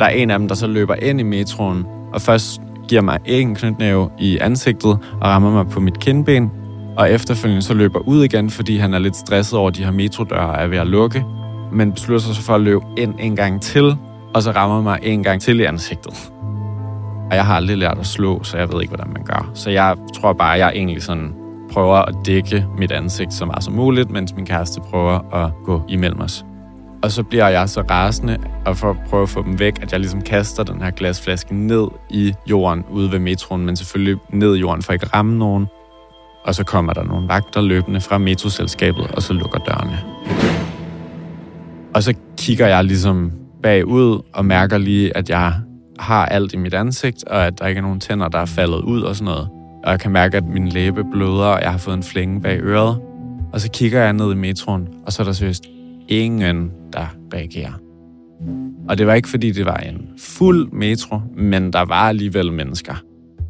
der 0.00 0.06
er 0.06 0.10
en 0.10 0.30
af 0.30 0.38
dem, 0.38 0.48
der 0.48 0.54
så 0.54 0.66
løber 0.66 0.94
ind 0.94 1.20
i 1.20 1.22
metroen, 1.22 1.86
og 2.12 2.20
først 2.20 2.60
giver 2.88 3.02
mig 3.02 3.18
en 3.24 3.54
knytnæve 3.54 4.10
i 4.18 4.38
ansigtet 4.38 4.98
og 5.20 5.22
rammer 5.22 5.50
mig 5.50 5.68
på 5.68 5.80
mit 5.80 6.00
kindben, 6.00 6.50
og 6.96 7.10
efterfølgende 7.10 7.62
så 7.62 7.74
løber 7.74 7.98
ud 7.98 8.24
igen, 8.24 8.50
fordi 8.50 8.76
han 8.76 8.94
er 8.94 8.98
lidt 8.98 9.16
stresset 9.16 9.58
over, 9.58 9.68
at 9.68 9.76
de 9.76 9.84
her 9.84 9.90
metrodøre 9.90 10.60
er 10.60 10.66
ved 10.66 10.78
at 10.78 10.86
lukke, 10.86 11.24
men 11.72 11.92
beslutter 11.92 12.26
sig 12.26 12.34
så 12.34 12.42
for 12.42 12.54
at 12.54 12.60
løbe 12.60 12.84
ind 12.96 13.14
en 13.18 13.36
gang 13.36 13.62
til, 13.62 13.96
og 14.34 14.42
så 14.42 14.50
rammer 14.50 14.82
mig 14.82 14.98
en 15.02 15.22
gang 15.22 15.40
til 15.40 15.60
i 15.60 15.64
ansigtet. 15.64 16.32
Og 17.30 17.36
jeg 17.36 17.46
har 17.46 17.56
aldrig 17.56 17.78
lært 17.78 17.98
at 17.98 18.06
slå, 18.06 18.42
så 18.42 18.58
jeg 18.58 18.72
ved 18.72 18.80
ikke, 18.80 18.94
hvordan 18.96 19.12
man 19.12 19.24
gør. 19.24 19.50
Så 19.54 19.70
jeg 19.70 19.96
tror 20.14 20.32
bare, 20.32 20.54
at 20.54 20.60
jeg 20.60 20.72
egentlig 20.74 21.02
sådan 21.02 21.34
prøver 21.72 21.96
at 21.96 22.14
dække 22.26 22.66
mit 22.78 22.92
ansigt 22.92 23.34
så 23.34 23.44
meget 23.44 23.64
som 23.64 23.74
muligt, 23.74 24.10
mens 24.10 24.34
min 24.34 24.46
kæreste 24.46 24.80
prøver 24.80 25.34
at 25.44 25.52
gå 25.64 25.82
imellem 25.88 26.20
os. 26.20 26.44
Og 27.02 27.12
så 27.12 27.22
bliver 27.22 27.48
jeg 27.48 27.68
så 27.68 27.80
rasende, 27.90 28.38
og 28.66 28.76
for 28.76 28.90
at 28.90 28.96
prøve 29.10 29.22
at 29.22 29.28
få 29.28 29.42
dem 29.42 29.58
væk, 29.58 29.82
at 29.82 29.92
jeg 29.92 30.00
ligesom 30.00 30.22
kaster 30.22 30.62
den 30.62 30.82
her 30.82 30.90
glasflaske 30.90 31.54
ned 31.54 31.88
i 32.10 32.34
jorden 32.50 32.84
ude 32.90 33.12
ved 33.12 33.18
metroen, 33.18 33.66
men 33.66 33.76
selvfølgelig 33.76 34.20
ned 34.30 34.56
i 34.56 34.60
jorden 34.60 34.82
for 34.82 34.92
ikke 34.92 35.04
at 35.04 35.14
ramme 35.14 35.38
nogen. 35.38 35.66
Og 36.44 36.54
så 36.54 36.64
kommer 36.64 36.92
der 36.92 37.04
nogle 37.04 37.28
vagter 37.28 37.60
løbende 37.60 38.00
fra 38.00 38.18
metroselskabet, 38.18 39.06
og 39.10 39.22
så 39.22 39.32
lukker 39.32 39.58
dørene. 39.58 39.98
Og 41.94 42.02
så 42.02 42.14
kigger 42.38 42.66
jeg 42.66 42.84
ligesom 42.84 43.32
bagud 43.62 44.22
og 44.32 44.44
mærker 44.44 44.78
lige, 44.78 45.16
at 45.16 45.30
jeg 45.30 45.52
har 45.98 46.26
alt 46.26 46.52
i 46.52 46.56
mit 46.56 46.74
ansigt, 46.74 47.24
og 47.24 47.46
at 47.46 47.58
der 47.58 47.66
ikke 47.66 47.78
er 47.78 47.82
nogen 47.82 48.00
tænder, 48.00 48.28
der 48.28 48.38
er 48.38 48.44
faldet 48.44 48.80
ud 48.80 49.02
og 49.02 49.16
sådan 49.16 49.24
noget. 49.24 49.48
Og 49.84 49.90
jeg 49.90 50.00
kan 50.00 50.10
mærke, 50.10 50.36
at 50.36 50.44
min 50.44 50.68
læbe 50.68 51.04
bløder, 51.12 51.46
og 51.46 51.62
jeg 51.62 51.70
har 51.70 51.78
fået 51.78 51.96
en 51.96 52.02
flænge 52.02 52.40
bag 52.40 52.60
øret. 52.60 52.98
Og 53.52 53.60
så 53.60 53.70
kigger 53.70 54.02
jeg 54.02 54.12
ned 54.12 54.32
i 54.32 54.36
metroen, 54.36 54.88
og 55.06 55.12
så 55.12 55.22
er 55.22 55.24
der 55.24 55.32
seriøst 55.32 55.64
ingen, 56.08 56.70
der 56.92 57.06
reagerer. 57.34 57.72
Og 58.88 58.98
det 58.98 59.06
var 59.06 59.14
ikke, 59.14 59.28
fordi 59.28 59.50
det 59.50 59.66
var 59.66 59.76
en 59.76 60.08
fuld 60.18 60.72
metro, 60.72 61.20
men 61.36 61.72
der 61.72 61.84
var 61.84 62.08
alligevel 62.08 62.52
mennesker. 62.52 62.94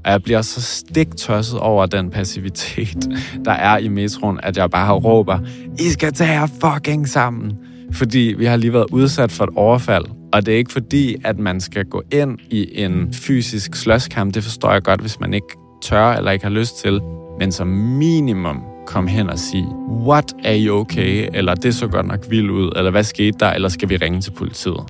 Og 0.05 0.11
jeg 0.11 0.23
bliver 0.23 0.43
så 0.43 0.63
stiktosset 0.63 1.61
over 1.61 1.87
den 1.87 2.11
passivitet, 2.11 3.09
der 3.45 3.53
er 3.53 3.79
i 3.79 3.89
metroen, 3.89 4.41
at 4.43 4.57
jeg 4.57 4.71
bare 4.71 4.93
råber, 4.93 5.39
I 5.79 5.91
skal 5.91 6.13
tage 6.13 6.31
jer 6.31 6.47
fucking 6.47 7.09
sammen. 7.09 7.53
Fordi 7.93 8.35
vi 8.39 8.45
har 8.45 8.57
lige 8.57 8.73
været 8.73 8.87
udsat 8.93 9.33
for 9.33 9.45
et 9.45 9.51
overfald. 9.57 10.05
Og 10.33 10.47
det 10.47 10.55
er 10.55 10.59
ikke 10.59 10.73
fordi, 10.73 11.17
at 11.25 11.39
man 11.39 11.61
skal 11.61 11.85
gå 11.85 12.03
ind 12.13 12.39
i 12.51 12.83
en 12.83 13.13
fysisk 13.13 13.75
slåskamp. 13.75 14.35
Det 14.35 14.43
forstår 14.43 14.73
jeg 14.73 14.83
godt, 14.83 15.01
hvis 15.01 15.21
man 15.21 15.35
ikke 15.35 15.47
tør 15.83 16.13
eller 16.13 16.31
ikke 16.31 16.45
har 16.45 16.53
lyst 16.53 16.79
til. 16.79 17.01
Men 17.39 17.53
som 17.53 17.67
minimum 17.67 18.63
kom 18.87 19.07
hen 19.07 19.31
og 19.31 19.39
sige, 19.39 19.67
what, 19.89 20.33
are 20.45 20.67
you 20.67 20.81
okay? 20.81 21.29
Eller 21.35 21.55
det 21.55 21.75
så 21.75 21.87
godt 21.87 22.07
nok 22.07 22.21
vildt 22.31 22.51
ud, 22.51 22.73
eller 22.77 22.91
hvad 22.91 23.05
skete 23.05 23.39
der, 23.41 23.51
eller 23.51 23.69
skal 23.69 23.89
vi 23.89 23.97
ringe 23.97 24.21
til 24.21 24.31
politiet? 24.31 24.81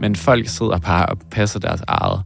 Men 0.00 0.16
folk 0.16 0.48
sidder 0.48 0.78
bare 0.78 1.06
og 1.06 1.18
passer 1.30 1.60
deres 1.60 1.82
eget. 1.88 2.22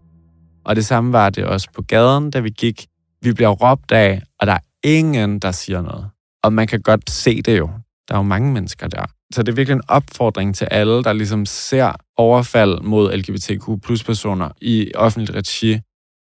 Og 0.65 0.77
det 0.77 0.87
samme 0.87 1.13
var 1.13 1.31
det 1.31 1.45
også 1.45 1.69
på 1.75 1.83
gaden, 1.83 2.31
da 2.31 2.41
vi 2.41 2.51
gik. 2.51 2.87
Vi 3.23 3.33
bliver 3.33 3.49
råbt 3.49 3.93
af, 3.93 4.23
og 4.41 4.47
der 4.47 4.53
er 4.53 4.59
ingen, 4.85 5.39
der 5.39 5.53
siger 5.53 5.83
noget. 5.83 6.11
Og 6.43 6.53
man 6.53 6.67
kan 6.67 6.83
godt 6.83 7.11
se 7.11 7.43
det 7.43 7.59
jo. 7.59 7.71
Der 8.09 8.15
er 8.15 8.19
jo 8.19 8.23
mange 8.23 8.53
mennesker 8.53 8.89
der. 8.89 9.05
Så 9.33 9.43
det 9.43 9.53
er 9.53 9.57
virkelig 9.57 9.75
en 9.75 9.83
opfordring 9.89 10.55
til 10.55 10.65
alle, 10.65 11.05
der 11.05 11.13
ligesom 11.13 11.47
ser 11.47 11.93
overfald 12.17 12.81
mod 12.81 13.17
LGBTQ 13.17 13.83
plus 13.83 14.05
personer 14.05 14.51
i 14.61 14.93
offentligt 14.95 15.37
regi, 15.37 15.81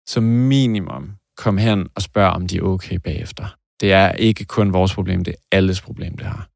som 0.07 0.24
minimum 0.24 1.12
kom 1.38 1.57
hen 1.57 1.88
og 1.96 2.01
spørg, 2.01 2.29
om 2.29 2.48
de 2.48 2.57
er 2.57 2.62
okay 2.62 2.96
bagefter. 2.96 3.55
Det 3.81 3.93
er 3.93 4.12
ikke 4.12 4.46
kun 4.46 4.74
vores 4.74 4.93
problem, 4.93 5.24
det 5.24 5.31
er 5.31 5.57
alles 5.57 5.81
problem, 5.81 6.17
det 6.17 6.25
her. 6.25 6.48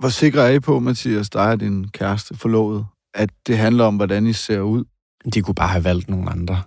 Hvor 0.00 0.08
sikre 0.08 0.48
er 0.48 0.54
I 0.54 0.60
på, 0.60 0.80
Mathias, 0.80 1.30
dig 1.30 1.50
og 1.50 1.60
din 1.60 1.88
kæreste 1.88 2.36
forlovet, 2.36 2.86
at 3.14 3.30
det 3.46 3.58
handler 3.58 3.84
om, 3.84 3.96
hvordan 3.96 4.26
I 4.26 4.32
ser 4.32 4.60
ud? 4.60 4.84
De 5.34 5.42
kunne 5.42 5.54
bare 5.54 5.68
have 5.68 5.84
valgt 5.84 6.08
nogle 6.08 6.30
andre. 6.30 6.62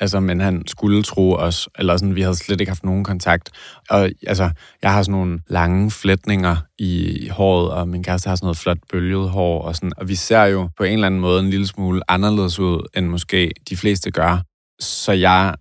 Altså, 0.00 0.20
men 0.20 0.40
han 0.40 0.62
skulle 0.66 1.02
tro 1.02 1.32
os, 1.32 1.68
eller 1.78 1.96
sådan, 1.96 2.14
vi 2.14 2.22
havde 2.22 2.34
slet 2.34 2.60
ikke 2.60 2.70
haft 2.70 2.84
nogen 2.84 3.04
kontakt. 3.04 3.50
Og 3.90 4.10
altså, 4.26 4.50
jeg 4.82 4.92
har 4.92 5.02
sådan 5.02 5.12
nogle 5.12 5.40
lange 5.48 5.90
flætninger 5.90 6.56
i 6.78 7.28
håret, 7.28 7.70
og 7.70 7.88
min 7.88 8.02
kæreste 8.02 8.28
har 8.28 8.36
sådan 8.36 8.44
noget 8.44 8.56
flot 8.56 8.78
bølget 8.92 9.30
hår, 9.30 9.62
og, 9.62 9.76
sådan, 9.76 9.92
og 9.96 10.08
vi 10.08 10.14
ser 10.14 10.42
jo 10.42 10.70
på 10.76 10.84
en 10.84 10.92
eller 10.92 11.06
anden 11.06 11.20
måde 11.20 11.40
en 11.40 11.50
lille 11.50 11.66
smule 11.66 12.10
anderledes 12.10 12.58
ud, 12.58 12.86
end 12.96 13.06
måske 13.06 13.50
de 13.68 13.76
fleste 13.76 14.10
gør. 14.10 14.42
Så 14.80 15.12
jeg 15.12 15.54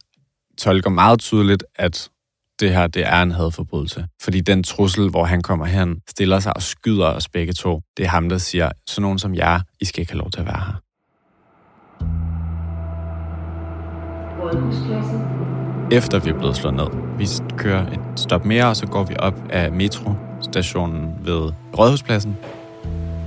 tolker 0.57 0.89
meget 0.89 1.19
tydeligt, 1.19 1.63
at 1.75 2.09
det 2.59 2.71
her, 2.73 2.87
det 2.87 3.07
er 3.07 3.21
en 3.21 3.31
hadforbrydelse. 3.31 4.07
Fordi 4.21 4.41
den 4.41 4.63
trussel, 4.63 5.09
hvor 5.09 5.25
han 5.25 5.41
kommer 5.41 5.65
hen, 5.65 6.01
stiller 6.09 6.39
sig 6.39 6.55
og 6.55 6.61
skyder 6.61 7.05
os 7.05 7.29
begge 7.29 7.53
to, 7.53 7.81
det 7.97 8.05
er 8.05 8.09
ham, 8.09 8.29
der 8.29 8.37
siger, 8.37 8.71
sådan 8.87 9.01
nogen 9.01 9.19
som 9.19 9.35
jer, 9.35 9.59
I 9.79 9.85
skal 9.85 10.01
ikke 10.01 10.11
have 10.11 10.19
lov 10.19 10.31
til 10.31 10.39
at 10.39 10.45
være 10.45 10.63
her. 10.65 10.81
Efter 15.91 16.19
vi 16.19 16.29
er 16.29 16.37
blevet 16.37 16.55
slået 16.55 16.75
ned. 16.75 16.87
Vi 17.17 17.27
kører 17.57 17.81
et 17.81 17.99
stop 18.15 18.45
mere, 18.45 18.65
og 18.65 18.75
så 18.75 18.87
går 18.87 19.03
vi 19.03 19.15
op 19.19 19.33
af 19.49 19.71
metrostationen 19.71 21.11
ved 21.23 21.51
Rådhuspladsen. 21.77 22.37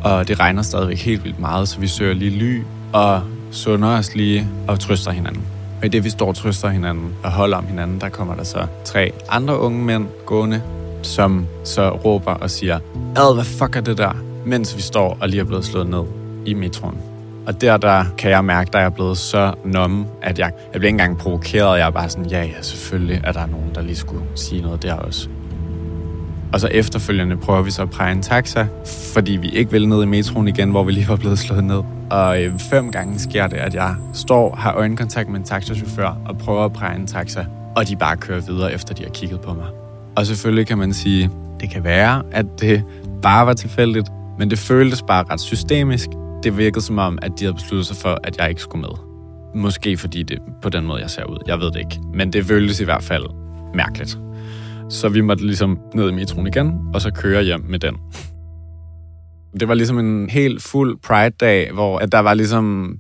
Og 0.04 0.28
det 0.28 0.40
regner 0.40 0.62
stadigvæk 0.62 0.98
helt 0.98 1.24
vildt 1.24 1.40
meget, 1.40 1.68
så 1.68 1.80
vi 1.80 1.86
søger 1.86 2.14
lige 2.14 2.30
ly 2.30 2.62
og 2.92 3.22
sunder 3.50 3.88
os 3.88 4.14
lige 4.14 4.48
og 4.68 4.80
trøster 4.80 5.10
hinanden. 5.10 5.42
Og 5.80 5.86
i 5.86 5.88
det, 5.88 6.04
vi 6.04 6.10
står 6.10 6.28
og 6.28 6.34
trøster 6.34 6.68
hinanden 6.68 7.12
og 7.24 7.30
holder 7.30 7.56
om 7.56 7.66
hinanden, 7.66 8.00
der 8.00 8.08
kommer 8.08 8.34
der 8.34 8.44
så 8.44 8.66
tre 8.84 9.12
andre 9.28 9.58
unge 9.58 9.84
mænd 9.84 10.06
gående, 10.26 10.62
som 11.02 11.46
så 11.64 11.90
råber 11.90 12.32
og 12.32 12.50
siger, 12.50 12.78
Ad, 13.16 13.34
hvad 13.34 13.44
fuck 13.44 13.76
er 13.76 13.80
det 13.80 13.98
der? 13.98 14.12
Mens 14.46 14.76
vi 14.76 14.82
står 14.82 15.18
og 15.20 15.28
lige 15.28 15.40
er 15.40 15.44
blevet 15.44 15.64
slået 15.64 15.86
ned 15.86 16.02
i 16.46 16.54
metroen. 16.54 17.10
Og 17.47 17.61
der, 17.61 17.76
der 17.76 18.04
kan 18.18 18.30
jeg 18.30 18.44
mærke, 18.44 18.68
at 18.68 18.75
jeg 18.75 18.85
er 18.85 18.90
blevet 18.90 19.18
så 19.18 19.54
numme, 19.64 20.06
at 20.23 20.38
jeg, 20.38 20.52
jeg 20.73 20.80
bliver 20.80 20.87
ikke 20.87 20.88
engang 20.88 21.18
provokeret. 21.18 21.78
Jeg 21.78 21.87
er 21.87 21.90
bare 21.90 22.09
sådan, 22.09 22.26
ja, 22.26 22.42
ja, 22.42 22.62
selvfølgelig 22.62 23.20
er 23.25 23.32
der 23.32 23.47
nogen, 23.47 23.75
der 23.75 23.82
lige 23.82 23.97
skulle 23.97 24.23
sige 24.35 24.62
noget 24.62 24.82
der 24.82 24.94
også. 24.94 25.28
Og 26.52 26.61
så 26.61 26.68
efterfølgende 26.68 27.37
prøver 27.37 27.62
vi 27.62 27.70
så 27.70 27.82
at 27.82 27.90
præge 27.90 28.12
en 28.12 28.23
taxa, 28.23 28.66
fordi 29.14 29.32
vi 29.32 29.49
ikke 29.49 29.70
vil 29.70 29.88
ned 29.88 30.02
i 30.02 30.06
metroen 30.06 30.49
igen, 30.49 30.70
hvor 30.70 30.85
vi 30.85 30.92
lige 30.92 31.09
var 31.09 31.16
blevet 31.16 31.38
slået 31.38 31.64
ned. 31.64 31.82
Og 32.11 32.42
øh, 32.42 32.59
fem 32.59 32.92
gange 32.92 33.18
sker 33.18 33.47
det, 33.47 33.56
at 33.56 33.75
jeg 33.75 33.94
står, 34.12 34.54
har 34.54 34.75
øjenkontakt 34.75 35.28
med 35.28 35.38
en 35.38 35.44
taxachauffør 35.44 36.16
og 36.26 36.38
prøver 36.38 36.64
at 36.64 36.73
præge 36.73 36.97
en 36.97 37.06
taxa, 37.06 37.44
og 37.76 37.88
de 37.88 37.97
bare 37.97 38.16
kører 38.16 38.40
videre, 38.40 38.73
efter 38.73 38.94
de 38.94 39.02
har 39.02 39.11
kigget 39.11 39.40
på 39.40 39.54
mig. 39.54 39.66
Og 40.16 40.26
selvfølgelig 40.26 40.66
kan 40.66 40.78
man 40.78 40.92
sige, 40.92 41.30
det 41.61 41.70
kan 41.70 41.85
være, 41.85 42.23
at 42.32 42.47
det 42.61 42.85
bare 43.23 43.47
var 43.47 43.54
tilfældigt, 43.54 44.09
men 44.38 44.50
det 44.50 44.59
føltes 44.59 45.02
bare 45.02 45.25
ret 45.30 45.40
systemisk. 45.40 46.09
Det 46.42 46.59
virkede 46.59 46.85
som 46.85 46.99
om, 46.99 47.18
at 47.23 47.32
de 47.38 47.44
havde 47.44 47.54
besluttet 47.54 47.87
sig 47.87 47.97
for, 47.97 48.18
at 48.25 48.38
jeg 48.38 48.49
ikke 48.49 48.61
skulle 48.61 48.80
med. 48.80 48.97
Måske 49.54 49.97
fordi 49.97 50.23
det 50.23 50.38
på 50.62 50.68
den 50.68 50.87
måde, 50.87 51.00
jeg 51.00 51.11
ser 51.11 51.25
ud. 51.25 51.38
Jeg 51.47 51.61
ved 51.61 51.66
det 51.66 51.78
ikke. 51.78 52.00
Men 52.14 52.32
det 52.32 52.44
føltes 52.44 52.80
i 52.80 52.85
hvert 52.85 53.02
fald 53.02 53.25
mærkeligt. 53.75 54.18
Så 54.90 55.09
vi 55.09 55.20
måtte 55.20 55.47
ligesom 55.47 55.78
ned 55.94 56.09
i 56.09 56.12
metroen 56.12 56.47
igen, 56.47 56.73
og 56.94 57.00
så 57.00 57.11
køre 57.11 57.42
hjem 57.42 57.61
med 57.61 57.78
den. 57.78 57.97
Det 59.61 59.68
var 59.68 59.75
ligesom 59.75 59.99
en 59.99 60.30
helt 60.30 60.62
fuld 60.62 60.99
Pride-dag, 61.02 61.73
hvor 61.73 61.99
at 61.99 62.12
der 62.12 62.18
var 62.18 62.35
ligesom 62.35 62.97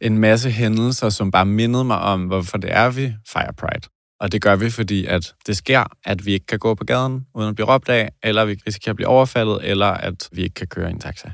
en 0.00 0.18
masse 0.18 0.50
hændelser, 0.50 1.08
som 1.08 1.30
bare 1.30 1.46
mindede 1.46 1.84
mig 1.84 1.98
om, 1.98 2.26
hvorfor 2.26 2.58
det 2.58 2.72
er, 2.72 2.90
vi 2.90 3.12
fejrer 3.28 3.52
Pride. 3.52 3.88
Og 4.20 4.32
det 4.32 4.42
gør 4.42 4.56
vi, 4.56 4.70
fordi 4.70 5.06
at 5.06 5.34
det 5.46 5.56
sker, 5.56 5.84
at 6.04 6.26
vi 6.26 6.32
ikke 6.32 6.46
kan 6.46 6.58
gå 6.58 6.74
på 6.74 6.84
gaden 6.84 7.26
uden 7.34 7.48
at 7.48 7.54
blive 7.54 7.68
råbt 7.68 7.88
af, 7.88 8.10
eller 8.22 8.44
vi 8.44 8.56
risikerer 8.66 8.92
at 8.92 8.96
blive 8.96 9.08
overfaldet, 9.08 9.58
eller 9.62 9.86
at 9.86 10.28
vi 10.32 10.42
ikke 10.42 10.54
kan 10.54 10.66
køre 10.66 10.88
i 10.88 10.92
en 10.92 10.98
taxa. 10.98 11.30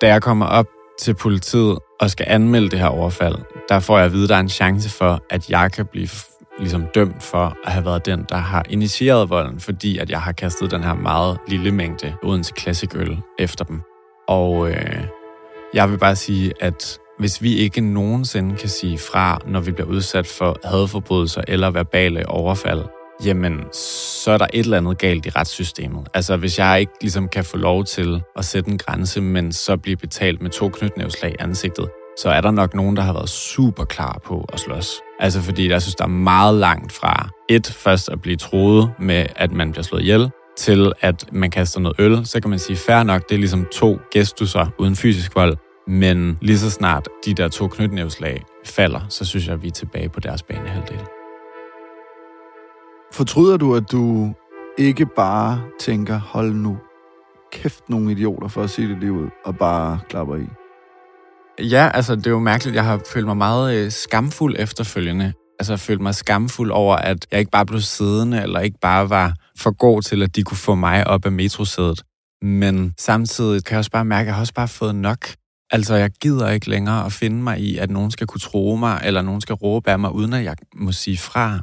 Da 0.00 0.08
jeg 0.08 0.22
kommer 0.22 0.46
op 0.46 0.66
til 0.98 1.14
politiet 1.14 1.78
og 2.00 2.10
skal 2.10 2.26
anmelde 2.28 2.70
det 2.70 2.78
her 2.78 2.86
overfald, 2.86 3.34
der 3.68 3.80
får 3.80 3.96
jeg 3.96 4.06
at 4.06 4.12
vide, 4.12 4.22
at 4.22 4.28
der 4.28 4.36
er 4.36 4.40
en 4.40 4.48
chance 4.48 4.90
for, 4.90 5.20
at 5.30 5.50
jeg 5.50 5.72
kan 5.72 5.86
blive 5.86 6.08
ligesom 6.58 6.86
dømt 6.94 7.22
for 7.22 7.56
at 7.66 7.72
have 7.72 7.84
været 7.84 8.06
den, 8.06 8.26
der 8.28 8.36
har 8.36 8.64
initieret 8.70 9.30
volden, 9.30 9.60
fordi 9.60 9.98
at 9.98 10.10
jeg 10.10 10.20
har 10.20 10.32
kastet 10.32 10.70
den 10.70 10.82
her 10.82 10.94
meget 10.94 11.38
lille 11.48 11.72
mængde 11.72 12.14
Odense 12.22 12.52
Classic 12.58 12.90
øl 12.94 13.18
efter 13.38 13.64
dem. 13.64 13.80
Og 14.28 14.70
øh, 14.70 15.04
jeg 15.74 15.90
vil 15.90 15.98
bare 15.98 16.16
sige, 16.16 16.52
at 16.60 16.98
hvis 17.18 17.42
vi 17.42 17.54
ikke 17.54 17.80
nogensinde 17.80 18.56
kan 18.56 18.68
sige 18.68 18.98
fra, 18.98 19.38
når 19.46 19.60
vi 19.60 19.72
bliver 19.72 19.88
udsat 19.88 20.26
for 20.26 20.56
hadforbrydelser 20.64 21.42
eller 21.48 21.70
verbale 21.70 22.28
overfald, 22.28 22.82
jamen, 23.24 23.60
så 24.22 24.30
er 24.30 24.38
der 24.38 24.46
et 24.52 24.64
eller 24.64 24.76
andet 24.76 24.98
galt 24.98 25.26
i 25.26 25.30
retssystemet. 25.30 26.08
Altså, 26.14 26.36
hvis 26.36 26.58
jeg 26.58 26.80
ikke 26.80 26.92
ligesom 27.00 27.28
kan 27.28 27.44
få 27.44 27.56
lov 27.56 27.84
til 27.84 28.22
at 28.36 28.44
sætte 28.44 28.70
en 28.70 28.78
grænse, 28.78 29.20
men 29.20 29.52
så 29.52 29.76
bliver 29.76 29.96
betalt 29.96 30.42
med 30.42 30.50
to 30.50 30.68
knytnævslag 30.68 31.32
i 31.32 31.36
ansigtet, 31.38 31.88
så 32.18 32.28
er 32.28 32.40
der 32.40 32.50
nok 32.50 32.74
nogen, 32.74 32.96
der 32.96 33.02
har 33.02 33.12
været 33.12 33.28
super 33.28 33.84
klar 33.84 34.20
på 34.26 34.44
at 34.52 34.60
slås. 34.60 34.90
Altså 35.20 35.40
fordi 35.40 35.68
jeg 35.68 35.82
synes, 35.82 35.94
der 35.94 36.04
er 36.04 36.08
meget 36.08 36.54
langt 36.54 36.92
fra 36.92 37.28
et 37.48 37.66
først 37.66 38.08
at 38.08 38.22
blive 38.22 38.36
troet 38.36 38.90
med, 38.98 39.26
at 39.36 39.52
man 39.52 39.72
bliver 39.72 39.84
slået 39.84 40.02
ihjel, 40.02 40.30
til 40.56 40.92
at 41.00 41.32
man 41.32 41.50
kaster 41.50 41.80
noget 41.80 42.00
øl, 42.00 42.26
så 42.26 42.40
kan 42.40 42.50
man 42.50 42.58
sige, 42.58 42.76
fair 42.76 43.02
nok, 43.02 43.28
det 43.28 43.34
er 43.34 43.38
ligesom 43.38 43.66
to 43.72 43.98
gestusser 44.12 44.66
uden 44.78 44.96
fysisk 44.96 45.36
vold, 45.36 45.56
men 45.88 46.38
lige 46.40 46.58
så 46.58 46.70
snart 46.70 47.08
de 47.26 47.34
der 47.34 47.48
to 47.48 47.68
knytnævslag 47.68 48.42
falder, 48.64 49.00
så 49.08 49.24
synes 49.24 49.46
jeg, 49.46 49.54
at 49.54 49.62
vi 49.62 49.68
er 49.68 49.72
tilbage 49.72 50.08
på 50.08 50.20
deres 50.20 50.42
banehalvdel. 50.42 51.00
Fortryder 53.14 53.56
du, 53.56 53.74
at 53.74 53.92
du 53.92 54.34
ikke 54.78 55.06
bare 55.06 55.60
tænker, 55.80 56.18
hold 56.18 56.54
nu 56.54 56.78
kæft 57.52 57.88
nogle 57.88 58.12
idioter 58.12 58.48
for 58.48 58.62
at 58.62 58.70
sige 58.70 58.88
det 58.88 58.98
lige 58.98 59.12
ud, 59.12 59.28
og 59.44 59.56
bare 59.56 59.98
klapper 60.08 60.36
i? 60.36 60.46
Ja, 61.64 61.90
altså 61.94 62.16
det 62.16 62.26
er 62.26 62.30
jo 62.30 62.38
mærkeligt. 62.38 62.76
Jeg 62.76 62.84
har 62.84 63.00
følt 63.12 63.26
mig 63.26 63.36
meget 63.36 63.76
øh, 63.76 63.90
skamfuld 63.90 64.56
efterfølgende. 64.58 65.32
Altså 65.58 65.72
jeg 65.72 65.80
følt 65.80 66.00
mig 66.00 66.14
skamfuld 66.14 66.70
over, 66.70 66.96
at 66.96 67.26
jeg 67.30 67.40
ikke 67.40 67.50
bare 67.50 67.66
blev 67.66 67.80
siddende, 67.80 68.42
eller 68.42 68.60
ikke 68.60 68.78
bare 68.80 69.10
var 69.10 69.34
for 69.58 69.70
god 69.70 70.02
til, 70.02 70.22
at 70.22 70.36
de 70.36 70.42
kunne 70.42 70.56
få 70.56 70.74
mig 70.74 71.06
op 71.06 71.26
af 71.26 71.32
metrosædet. 71.32 72.02
Men 72.42 72.94
samtidig 72.98 73.64
kan 73.64 73.72
jeg 73.72 73.78
også 73.78 73.90
bare 73.90 74.04
mærke, 74.04 74.20
at 74.20 74.26
jeg 74.26 74.34
har 74.34 74.40
også 74.40 74.54
bare 74.54 74.68
fået 74.68 74.94
nok. 74.94 75.26
Altså, 75.70 75.94
jeg 75.94 76.10
gider 76.10 76.50
ikke 76.50 76.70
længere 76.70 77.06
at 77.06 77.12
finde 77.12 77.42
mig 77.42 77.60
i, 77.60 77.78
at 77.78 77.90
nogen 77.90 78.10
skal 78.10 78.26
kunne 78.26 78.40
tro 78.40 78.76
mig, 78.76 79.00
eller 79.04 79.22
nogen 79.22 79.40
skal 79.40 79.54
råbe 79.54 79.90
af 79.90 79.98
mig, 79.98 80.12
uden 80.12 80.32
at 80.32 80.44
jeg 80.44 80.56
må 80.74 80.92
sige 80.92 81.18
fra. 81.18 81.60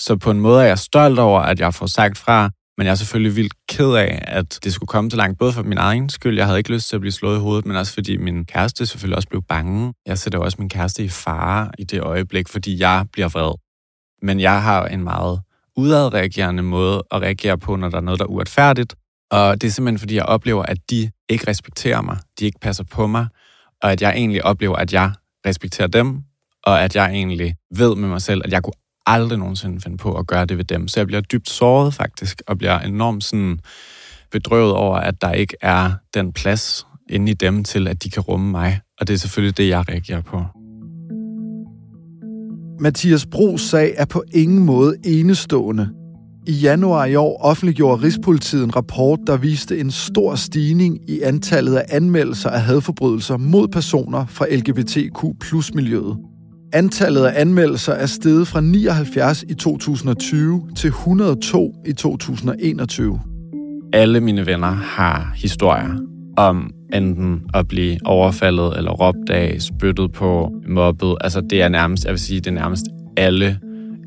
Så 0.00 0.16
på 0.16 0.30
en 0.30 0.40
måde 0.40 0.62
er 0.62 0.66
jeg 0.66 0.78
stolt 0.78 1.18
over, 1.18 1.40
at 1.40 1.60
jeg 1.60 1.74
får 1.74 1.86
sagt 1.86 2.18
fra, 2.18 2.50
men 2.78 2.86
jeg 2.86 2.90
er 2.90 2.96
selvfølgelig 2.96 3.36
vildt 3.36 3.54
ked 3.68 3.94
af, 3.94 4.24
at 4.26 4.58
det 4.64 4.72
skulle 4.72 4.88
komme 4.88 5.10
så 5.10 5.16
langt, 5.16 5.38
både 5.38 5.52
for 5.52 5.62
min 5.62 5.78
egen 5.78 6.08
skyld, 6.08 6.36
jeg 6.36 6.46
havde 6.46 6.58
ikke 6.58 6.72
lyst 6.72 6.88
til 6.88 6.96
at 6.96 7.00
blive 7.00 7.12
slået 7.12 7.36
i 7.36 7.40
hovedet, 7.40 7.66
men 7.66 7.76
også 7.76 7.94
fordi 7.94 8.16
min 8.16 8.44
kæreste 8.44 8.86
selvfølgelig 8.86 9.16
også 9.16 9.28
blev 9.28 9.42
bange. 9.42 9.94
Jeg 10.06 10.18
sætter 10.18 10.38
også 10.38 10.56
min 10.58 10.68
kæreste 10.68 11.04
i 11.04 11.08
fare 11.08 11.70
i 11.78 11.84
det 11.84 12.00
øjeblik, 12.00 12.48
fordi 12.48 12.80
jeg 12.80 13.06
bliver 13.12 13.28
vred. 13.28 13.54
Men 14.22 14.40
jeg 14.40 14.62
har 14.62 14.86
en 14.86 15.04
meget 15.04 15.40
udadreagerende 15.76 16.62
måde 16.62 17.02
at 17.10 17.22
reagere 17.22 17.58
på, 17.58 17.76
når 17.76 17.88
der 17.88 17.96
er 17.96 18.00
noget, 18.00 18.20
der 18.20 18.26
er 18.26 18.30
uretfærdigt. 18.30 18.94
Og 19.30 19.60
det 19.60 19.66
er 19.66 19.72
simpelthen, 19.72 19.98
fordi 19.98 20.14
jeg 20.14 20.24
oplever, 20.24 20.62
at 20.62 20.78
de 20.90 21.10
ikke 21.28 21.50
respekterer 21.50 22.00
mig, 22.02 22.18
de 22.38 22.44
ikke 22.44 22.60
passer 22.60 22.84
på 22.84 23.06
mig, 23.06 23.26
og 23.82 23.92
at 23.92 24.02
jeg 24.02 24.10
egentlig 24.10 24.44
oplever, 24.44 24.76
at 24.76 24.92
jeg 24.92 25.12
respekterer 25.46 25.88
dem, 25.88 26.22
og 26.64 26.82
at 26.82 26.96
jeg 26.96 27.10
egentlig 27.10 27.56
ved 27.76 27.96
med 27.96 28.08
mig 28.08 28.22
selv, 28.22 28.42
at 28.44 28.52
jeg 28.52 28.62
kunne 28.62 28.87
aldrig 29.08 29.38
nogensinde 29.38 29.80
finde 29.80 29.96
på 29.96 30.14
at 30.14 30.26
gøre 30.26 30.46
det 30.46 30.56
ved 30.58 30.64
dem. 30.64 30.88
Så 30.88 31.00
jeg 31.00 31.06
bliver 31.06 31.20
dybt 31.20 31.50
såret 31.50 31.94
faktisk, 31.94 32.42
og 32.46 32.58
bliver 32.58 32.78
enormt 32.78 33.24
sådan 33.24 33.60
bedrøvet 34.30 34.72
over, 34.72 34.96
at 34.96 35.22
der 35.22 35.32
ikke 35.32 35.56
er 35.60 35.92
den 36.14 36.32
plads 36.32 36.86
inde 37.08 37.30
i 37.30 37.34
dem 37.34 37.64
til, 37.64 37.88
at 37.88 38.02
de 38.04 38.10
kan 38.10 38.22
rumme 38.22 38.50
mig. 38.50 38.80
Og 39.00 39.08
det 39.08 39.14
er 39.14 39.18
selvfølgelig 39.18 39.56
det, 39.56 39.68
jeg 39.68 39.84
reagerer 39.88 40.22
på. 40.22 40.44
Mathias 42.80 43.26
Bros 43.26 43.60
sag 43.60 43.94
er 43.96 44.04
på 44.04 44.22
ingen 44.34 44.64
måde 44.64 44.94
enestående. 45.04 45.90
I 46.46 46.52
januar 46.52 47.04
i 47.04 47.14
år 47.14 47.42
offentliggjorde 47.42 48.02
Rigspolitiet 48.02 48.64
en 48.64 48.76
rapport, 48.76 49.18
der 49.26 49.36
viste 49.36 49.78
en 49.78 49.90
stor 49.90 50.34
stigning 50.34 51.10
i 51.10 51.20
antallet 51.20 51.76
af 51.76 51.84
anmeldelser 51.88 52.50
af 52.50 52.62
hadforbrydelser 52.62 53.36
mod 53.36 53.68
personer 53.68 54.26
fra 54.26 54.46
LGBTQ 54.50 55.40
plus 55.40 55.74
miljøet. 55.74 56.16
Antallet 56.72 57.24
af 57.24 57.40
anmeldelser 57.40 57.92
er 57.92 58.06
steget 58.06 58.48
fra 58.48 58.60
79 58.60 59.44
i 59.48 59.54
2020 59.54 60.68
til 60.76 60.88
102 60.88 61.74
i 61.86 61.92
2021. 61.92 63.20
Alle 63.92 64.20
mine 64.20 64.46
venner 64.46 64.70
har 64.70 65.32
historier 65.36 65.98
om 66.36 66.70
enten 66.92 67.42
at 67.54 67.68
blive 67.68 67.98
overfaldet 68.04 68.76
eller 68.76 68.90
råbt 68.90 69.30
af, 69.30 69.56
spyttet 69.60 70.12
på, 70.12 70.52
mobbet. 70.68 71.16
Altså 71.20 71.40
det 71.50 71.62
er 71.62 71.68
nærmest, 71.68 72.04
jeg 72.04 72.12
vil 72.12 72.20
sige, 72.20 72.40
det 72.40 72.46
er 72.46 72.54
nærmest 72.54 72.84
alle 73.16 73.58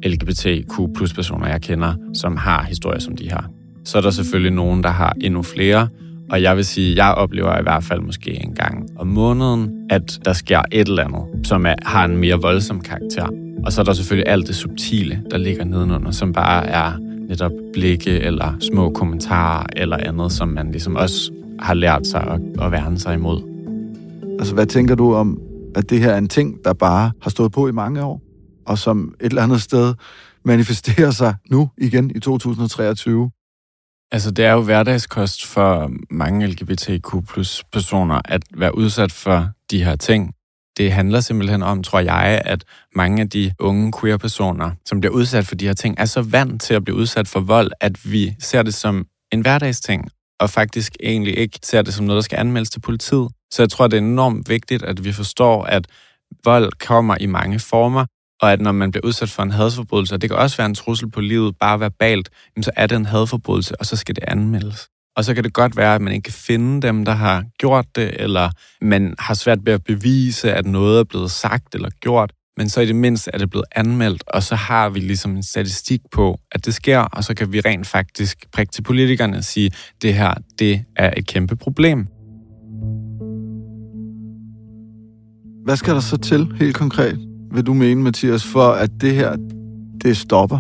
LGBTQ 0.06 0.74
plus 0.96 1.14
personer, 1.14 1.48
jeg 1.48 1.62
kender, 1.62 1.94
som 2.14 2.38
har 2.38 2.64
historier 2.64 3.00
som 3.00 3.16
de 3.16 3.32
har. 3.32 3.50
Så 3.86 3.98
er 3.98 4.02
der 4.02 4.12
selvfølgelig 4.12 4.54
nogen, 4.54 4.84
der 4.84 4.90
har 4.90 5.16
endnu 5.22 5.42
flere, 5.42 5.88
og 6.32 6.42
jeg 6.42 6.56
vil 6.56 6.66
sige, 6.66 7.06
jeg 7.06 7.14
oplever 7.14 7.60
i 7.60 7.62
hvert 7.62 7.84
fald 7.84 8.02
måske 8.02 8.44
en 8.44 8.54
gang 8.54 8.90
om 8.98 9.08
måneden, 9.08 9.88
at 9.90 10.20
der 10.26 10.34
sker 10.34 10.62
et 10.72 10.88
eller 10.88 11.04
andet, 11.04 11.48
som 11.48 11.66
er, 11.66 11.76
har 11.86 12.06
en 12.06 12.18
mere 12.18 12.36
voldsom 12.42 12.82
karakter. 12.82 13.28
Og 13.66 13.72
så 13.72 13.82
er 13.82 13.86
der 13.86 13.94
selvfølgelig 13.94 14.32
alt 14.32 14.48
det 14.48 14.56
subtile, 14.56 15.24
der 15.32 15.38
ligger 15.38 15.64
nedenunder, 15.64 16.12
som 16.12 16.34
bare 16.34 16.66
er 16.66 16.98
netop 17.30 17.52
blikke 17.74 18.20
eller 18.20 18.54
små 18.60 18.90
kommentarer 18.90 19.66
eller 19.76 19.98
andet, 19.98 20.32
som 20.32 20.48
man 20.48 20.72
ligesom 20.72 20.96
også 20.96 21.32
har 21.60 21.74
lært 21.74 22.08
sig 22.08 22.22
at, 22.22 22.66
at 22.66 22.72
værne 22.72 23.00
sig 23.00 23.14
imod. 23.14 23.42
Altså, 24.40 24.54
hvad 24.54 24.66
tænker 24.66 24.96
du 24.96 25.14
om, 25.14 25.42
at 25.76 25.90
det 25.90 26.00
her 26.00 26.12
er 26.12 26.18
en 26.18 26.30
ting, 26.30 26.56
der 26.66 26.74
bare 26.74 27.12
har 27.22 27.30
stået 27.30 27.52
på 27.52 27.68
i 27.68 27.72
mange 27.72 28.04
år, 28.04 28.22
og 28.68 28.78
som 28.78 29.14
et 29.20 29.26
eller 29.26 29.42
andet 29.42 29.62
sted 29.62 29.94
manifesterer 30.46 31.12
sig 31.12 31.36
nu 31.50 31.70
igen 31.78 32.12
i 32.16 32.20
2023? 32.20 33.32
Altså, 34.12 34.32
det 34.32 34.46
er 34.46 34.52
jo 34.52 34.62
hverdagskost 34.62 35.46
for 35.46 35.92
mange 36.10 36.48
LGBTQ 36.48 37.08
plus 37.30 37.64
personer 37.72 38.22
at 38.26 38.44
være 38.58 38.78
udsat 38.78 39.12
for 39.12 39.50
de 39.72 39.84
her 39.84 39.96
ting. 39.96 40.34
Det 40.78 40.92
handler 40.92 41.20
simpelthen 41.20 41.64
om, 41.64 41.84
tror 41.84 42.00
jeg, 42.00 42.42
at 42.46 42.64
mange 42.96 43.22
af 43.22 43.30
de 43.30 43.54
unge 43.60 43.94
queer-personer, 44.02 44.72
som 44.86 45.00
bliver 45.00 45.14
udsat 45.14 45.48
for 45.48 45.56
de 45.56 45.68
her 45.68 45.74
ting, 45.74 45.96
er 45.98 46.06
så 46.06 46.22
vant 46.22 46.62
til 46.62 46.74
at 46.74 46.84
blive 46.84 46.98
udsat 46.98 47.28
for 47.28 47.40
vold, 47.40 47.72
at 47.80 48.12
vi 48.12 48.36
ser 48.40 48.64
det 48.64 48.74
som 48.74 49.06
en 49.32 49.42
hverdagsting, 49.42 50.10
og 50.40 50.50
faktisk 50.50 50.96
egentlig 51.04 51.38
ikke 51.38 51.60
ser 51.64 51.82
det 51.82 51.94
som 51.94 52.06
noget, 52.06 52.18
der 52.18 52.22
skal 52.22 52.40
anmeldes 52.40 52.70
til 52.70 52.80
politiet. 52.80 53.30
Så 53.52 53.62
jeg 53.62 53.70
tror, 53.70 53.88
det 53.88 53.98
er 53.98 54.02
enormt 54.02 54.50
vigtigt, 54.50 54.84
at 54.84 55.04
vi 55.04 55.12
forstår, 55.12 55.64
at 55.64 55.88
vold 56.44 56.72
kommer 56.88 57.18
i 57.20 57.26
mange 57.26 57.60
former, 57.60 58.06
og 58.42 58.52
at 58.52 58.62
når 58.62 58.72
man 58.72 58.92
bliver 58.92 59.06
udsat 59.06 59.30
for 59.30 59.44
en 59.44 59.52
hadforbrydelse, 59.52 60.16
og 60.16 60.22
det 60.22 60.30
kan 60.30 60.40
også 60.40 60.58
være 60.58 60.66
en 60.66 60.76
trussel 60.76 61.12
på 61.12 61.22
livet, 61.22 61.58
bare 61.60 61.80
verbalt, 61.80 62.30
så 62.62 62.72
er 62.76 62.88
det 62.88 62.96
en 62.96 63.06
hadforbrydelse, 63.06 63.80
og 63.80 63.86
så 63.86 63.96
skal 63.96 64.16
det 64.16 64.24
anmeldes. 64.28 64.88
Og 65.16 65.26
så 65.26 65.34
kan 65.34 65.44
det 65.44 65.54
godt 65.54 65.78
være, 65.78 65.96
at 65.96 66.02
man 66.02 66.14
ikke 66.14 66.24
kan 66.24 66.34
finde 66.34 66.88
dem, 66.88 67.06
der 67.06 67.12
har 67.12 67.44
gjort 67.60 67.86
det, 67.96 68.22
eller 68.22 68.50
man 68.82 69.16
har 69.20 69.34
svært 69.34 69.60
ved 69.66 69.74
at 69.74 69.84
bevise, 69.84 70.54
at 70.54 70.66
noget 70.66 71.00
er 71.00 71.04
blevet 71.04 71.32
sagt 71.32 71.76
eller 71.76 71.90
gjort. 71.90 72.34
Men 72.58 72.70
så 72.70 72.82
i 72.82 72.86
det 72.86 72.96
mindste 72.96 73.32
er 73.34 73.38
det 73.38 73.50
blevet 73.50 73.66
anmeldt, 73.76 74.24
og 74.28 74.44
så 74.44 74.56
har 74.56 74.90
vi 74.90 75.00
ligesom 75.00 75.36
en 75.36 75.44
statistik 75.44 76.02
på, 76.12 76.40
at 76.52 76.66
det 76.66 76.74
sker, 76.74 77.00
og 77.00 77.24
så 77.24 77.34
kan 77.34 77.54
vi 77.54 77.60
rent 77.60 77.88
faktisk 77.88 78.46
prikke 78.52 78.72
til 78.72 78.82
politikerne 78.82 79.38
og 79.38 79.44
sige, 79.44 79.66
at 79.66 80.02
det 80.02 80.14
her, 80.14 80.34
det 80.60 80.84
er 80.96 81.14
et 81.18 81.28
kæmpe 81.28 81.56
problem. 81.56 82.08
Hvad 85.66 85.76
skal 85.76 85.94
der 85.94 86.00
så 86.00 86.18
til 86.18 86.54
helt 86.60 86.76
konkret, 86.76 87.31
vil 87.54 87.66
du 87.66 87.74
mene, 87.74 88.04
Mathias, 88.04 88.44
for 88.44 88.72
at 88.72 88.90
det 89.02 89.16
her, 89.16 89.36
det 90.04 90.18
stopper? 90.18 90.60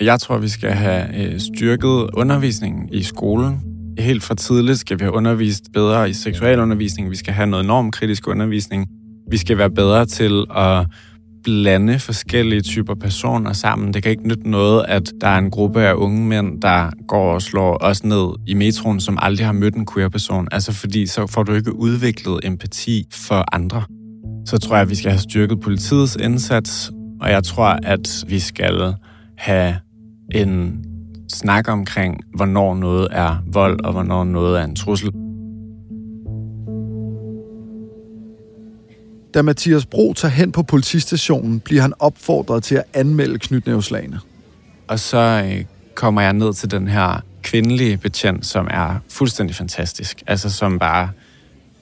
Jeg 0.00 0.20
tror, 0.20 0.38
vi 0.38 0.48
skal 0.48 0.70
have 0.70 1.24
øh, 1.24 1.40
styrket 1.40 2.10
undervisningen 2.14 2.88
i 2.92 3.02
skolen. 3.02 3.60
Helt 3.98 4.22
fra 4.22 4.34
tidligt 4.34 4.78
skal 4.78 4.98
vi 4.98 5.04
have 5.04 5.14
undervist 5.14 5.64
bedre 5.72 6.10
i 6.10 6.12
seksualundervisning. 6.12 7.10
Vi 7.10 7.16
skal 7.16 7.34
have 7.34 7.46
noget 7.46 7.66
normkritisk 7.66 8.28
undervisning. 8.28 8.86
Vi 9.30 9.36
skal 9.36 9.58
være 9.58 9.70
bedre 9.70 10.06
til 10.06 10.46
at 10.56 10.86
blande 11.44 11.98
forskellige 11.98 12.60
typer 12.60 12.94
personer 12.94 13.52
sammen. 13.52 13.94
Det 13.94 14.02
kan 14.02 14.10
ikke 14.10 14.28
nytte 14.28 14.50
noget, 14.50 14.84
at 14.88 15.12
der 15.20 15.28
er 15.28 15.38
en 15.38 15.50
gruppe 15.50 15.80
af 15.80 15.94
unge 15.94 16.26
mænd, 16.26 16.62
der 16.62 16.90
går 17.08 17.34
og 17.34 17.42
slår 17.42 17.78
os 17.80 18.04
ned 18.04 18.28
i 18.46 18.54
metroen, 18.54 19.00
som 19.00 19.18
aldrig 19.22 19.46
har 19.46 19.52
mødt 19.52 19.74
en 19.74 19.86
queer-person. 19.94 20.48
Altså 20.52 20.72
fordi 20.72 21.06
så 21.06 21.26
får 21.26 21.42
du 21.42 21.52
ikke 21.52 21.74
udviklet 21.74 22.40
empati 22.44 23.06
for 23.12 23.54
andre. 23.54 23.82
Så 24.48 24.58
tror 24.58 24.76
jeg, 24.76 24.82
at 24.82 24.90
vi 24.90 24.94
skal 24.94 25.10
have 25.10 25.20
styrket 25.20 25.60
politiets 25.60 26.16
indsats, 26.16 26.92
og 27.20 27.30
jeg 27.30 27.44
tror, 27.44 27.78
at 27.82 28.24
vi 28.26 28.40
skal 28.40 28.94
have 29.36 29.76
en 30.34 30.84
snak 31.28 31.68
omkring, 31.68 32.20
hvornår 32.34 32.74
noget 32.74 33.08
er 33.10 33.36
vold, 33.46 33.84
og 33.84 33.92
hvornår 33.92 34.24
noget 34.24 34.60
er 34.60 34.64
en 34.64 34.76
trussel. 34.76 35.10
Da 39.34 39.42
Mathias 39.42 39.86
Bro 39.86 40.12
tager 40.12 40.32
hen 40.32 40.52
på 40.52 40.62
politistationen, 40.62 41.60
bliver 41.60 41.82
han 41.82 41.92
opfordret 41.98 42.62
til 42.62 42.74
at 42.74 42.84
anmelde 42.94 43.38
knytnævslagene. 43.38 44.20
Og 44.86 44.98
så 44.98 45.44
øh, 45.46 45.64
kommer 45.94 46.20
jeg 46.20 46.32
ned 46.32 46.54
til 46.54 46.70
den 46.70 46.88
her 46.88 47.20
kvindelige 47.42 47.96
betjent, 47.96 48.46
som 48.46 48.68
er 48.70 48.96
fuldstændig 49.08 49.56
fantastisk. 49.56 50.22
Altså 50.26 50.50
som 50.50 50.78
bare 50.78 51.08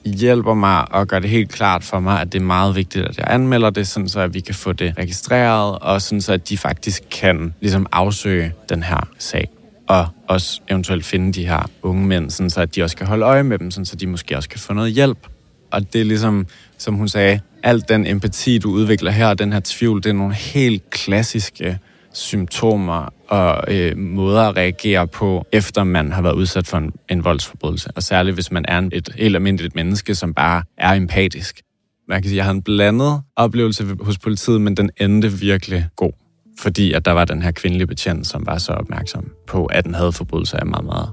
hjælper 0.05 0.53
mig 0.53 0.91
og 0.91 1.07
gør 1.07 1.19
det 1.19 1.29
helt 1.29 1.49
klart 1.51 1.83
for 1.83 1.99
mig, 1.99 2.21
at 2.21 2.33
det 2.33 2.41
er 2.41 2.45
meget 2.45 2.75
vigtigt, 2.75 3.05
at 3.05 3.17
jeg 3.17 3.25
anmelder 3.29 3.69
det, 3.69 3.87
sådan 3.87 4.09
så 4.09 4.19
at 4.19 4.33
vi 4.33 4.39
kan 4.39 4.55
få 4.55 4.73
det 4.73 4.93
registreret, 4.97 5.79
og 5.79 6.01
sådan 6.01 6.21
så 6.21 6.33
at 6.33 6.49
de 6.49 6.57
faktisk 6.57 7.03
kan 7.11 7.53
ligesom 7.61 7.87
afsøge 7.91 8.53
den 8.69 8.83
her 8.83 9.07
sag 9.19 9.49
og 9.87 10.07
også 10.27 10.61
eventuelt 10.69 11.05
finde 11.05 11.33
de 11.33 11.47
her 11.47 11.69
unge 11.81 12.05
mænd, 12.05 12.29
sådan 12.29 12.49
så 12.49 12.61
at 12.61 12.75
de 12.75 12.83
også 12.83 12.97
kan 12.97 13.07
holde 13.07 13.25
øje 13.25 13.43
med 13.43 13.59
dem, 13.59 13.71
sådan 13.71 13.85
så 13.85 13.95
de 13.95 14.07
måske 14.07 14.37
også 14.37 14.49
kan 14.49 14.59
få 14.59 14.73
noget 14.73 14.91
hjælp. 14.91 15.27
Og 15.71 15.93
det 15.93 16.01
er 16.01 16.05
ligesom, 16.05 16.47
som 16.77 16.95
hun 16.95 17.09
sagde, 17.09 17.39
alt 17.63 17.89
den 17.89 18.07
empati, 18.07 18.57
du 18.57 18.71
udvikler 18.71 19.11
her, 19.11 19.33
den 19.33 19.53
her 19.53 19.61
tvivl, 19.63 20.03
det 20.03 20.09
er 20.09 20.13
nogle 20.13 20.33
helt 20.33 20.89
klassiske 20.89 21.79
symptomer 22.13 23.13
og 23.27 23.75
øh, 23.75 23.97
måder 23.97 24.41
at 24.41 24.57
reagere 24.57 25.07
på, 25.07 25.45
efter 25.51 25.83
man 25.83 26.11
har 26.11 26.21
været 26.21 26.33
udsat 26.33 26.67
for 26.67 26.77
en, 26.77 26.93
en 27.09 27.23
voldsforbrydelse. 27.23 27.89
Og 27.95 28.03
særligt, 28.03 28.33
hvis 28.33 28.51
man 28.51 28.65
er 28.67 28.89
et 28.93 29.09
helt 29.15 29.35
almindeligt 29.35 29.75
menneske, 29.75 30.15
som 30.15 30.33
bare 30.33 30.63
er 30.77 30.93
empatisk. 30.93 31.61
Man 32.09 32.21
kan 32.21 32.29
sige, 32.29 32.35
at 32.35 32.37
jeg 32.37 32.45
havde 32.45 32.55
en 32.55 32.61
blandet 32.61 33.21
oplevelse 33.35 33.97
hos 34.01 34.17
politiet, 34.17 34.61
men 34.61 34.77
den 34.77 34.89
endte 34.97 35.31
virkelig 35.31 35.87
god. 35.95 36.11
Fordi 36.59 36.93
at 36.93 37.05
der 37.05 37.11
var 37.11 37.25
den 37.25 37.41
her 37.41 37.51
kvindelige 37.51 37.87
betjent, 37.87 38.27
som 38.27 38.45
var 38.45 38.57
så 38.57 38.71
opmærksom 38.71 39.31
på, 39.47 39.65
at 39.65 39.85
den 39.85 39.93
havde 39.93 40.11
forbrydelse 40.11 40.57
er 40.57 40.65
meget, 40.65 40.85
meget 40.85 41.09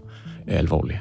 øh, 0.49 0.59
alvorlig. 0.59 1.01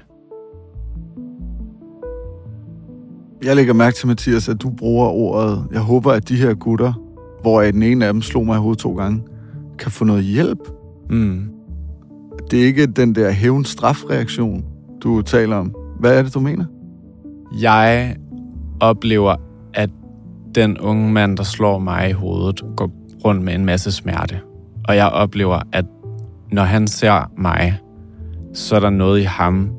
Jeg 3.43 3.55
lægger 3.55 3.73
mærke 3.73 3.95
til, 3.95 4.07
Mathias, 4.07 4.49
at 4.49 4.61
du 4.61 4.69
bruger 4.69 5.07
ordet, 5.07 5.67
jeg 5.71 5.81
håber, 5.81 6.11
at 6.11 6.29
de 6.29 6.35
her 6.35 6.53
gutter, 6.53 6.93
hvor 7.41 7.61
den 7.61 7.83
ene 7.83 8.05
af 8.05 8.13
dem 8.13 8.21
slog 8.21 8.45
mig 8.45 8.55
i 8.55 8.59
hovedet 8.59 8.79
to 8.79 8.95
gange, 8.95 9.23
kan 9.79 9.91
få 9.91 10.05
noget 10.05 10.23
hjælp. 10.23 10.59
Mm. 11.13 11.49
Det 12.51 12.61
er 12.61 12.65
ikke 12.65 12.85
den 12.85 13.15
der 13.15 13.31
hævn-strafreaktion, 13.31 14.63
du 15.03 15.21
taler 15.21 15.55
om. 15.55 15.75
Hvad 15.99 16.17
er 16.17 16.23
det, 16.23 16.33
du 16.33 16.39
mener? 16.39 16.65
Jeg 17.61 18.15
oplever, 18.79 19.35
at 19.73 19.89
den 20.55 20.77
unge 20.79 21.11
mand, 21.11 21.37
der 21.37 21.43
slår 21.43 21.79
mig 21.79 22.09
i 22.09 22.13
hovedet, 22.13 22.61
går 22.77 22.91
rundt 23.25 23.41
med 23.43 23.53
en 23.53 23.65
masse 23.65 23.91
smerte. 23.91 24.39
Og 24.87 24.95
jeg 24.95 25.09
oplever, 25.09 25.59
at 25.71 25.85
når 26.51 26.63
han 26.63 26.87
ser 26.87 27.31
mig, 27.37 27.79
så 28.53 28.75
er 28.75 28.79
der 28.79 28.89
noget 28.89 29.19
i 29.19 29.23
ham, 29.23 29.69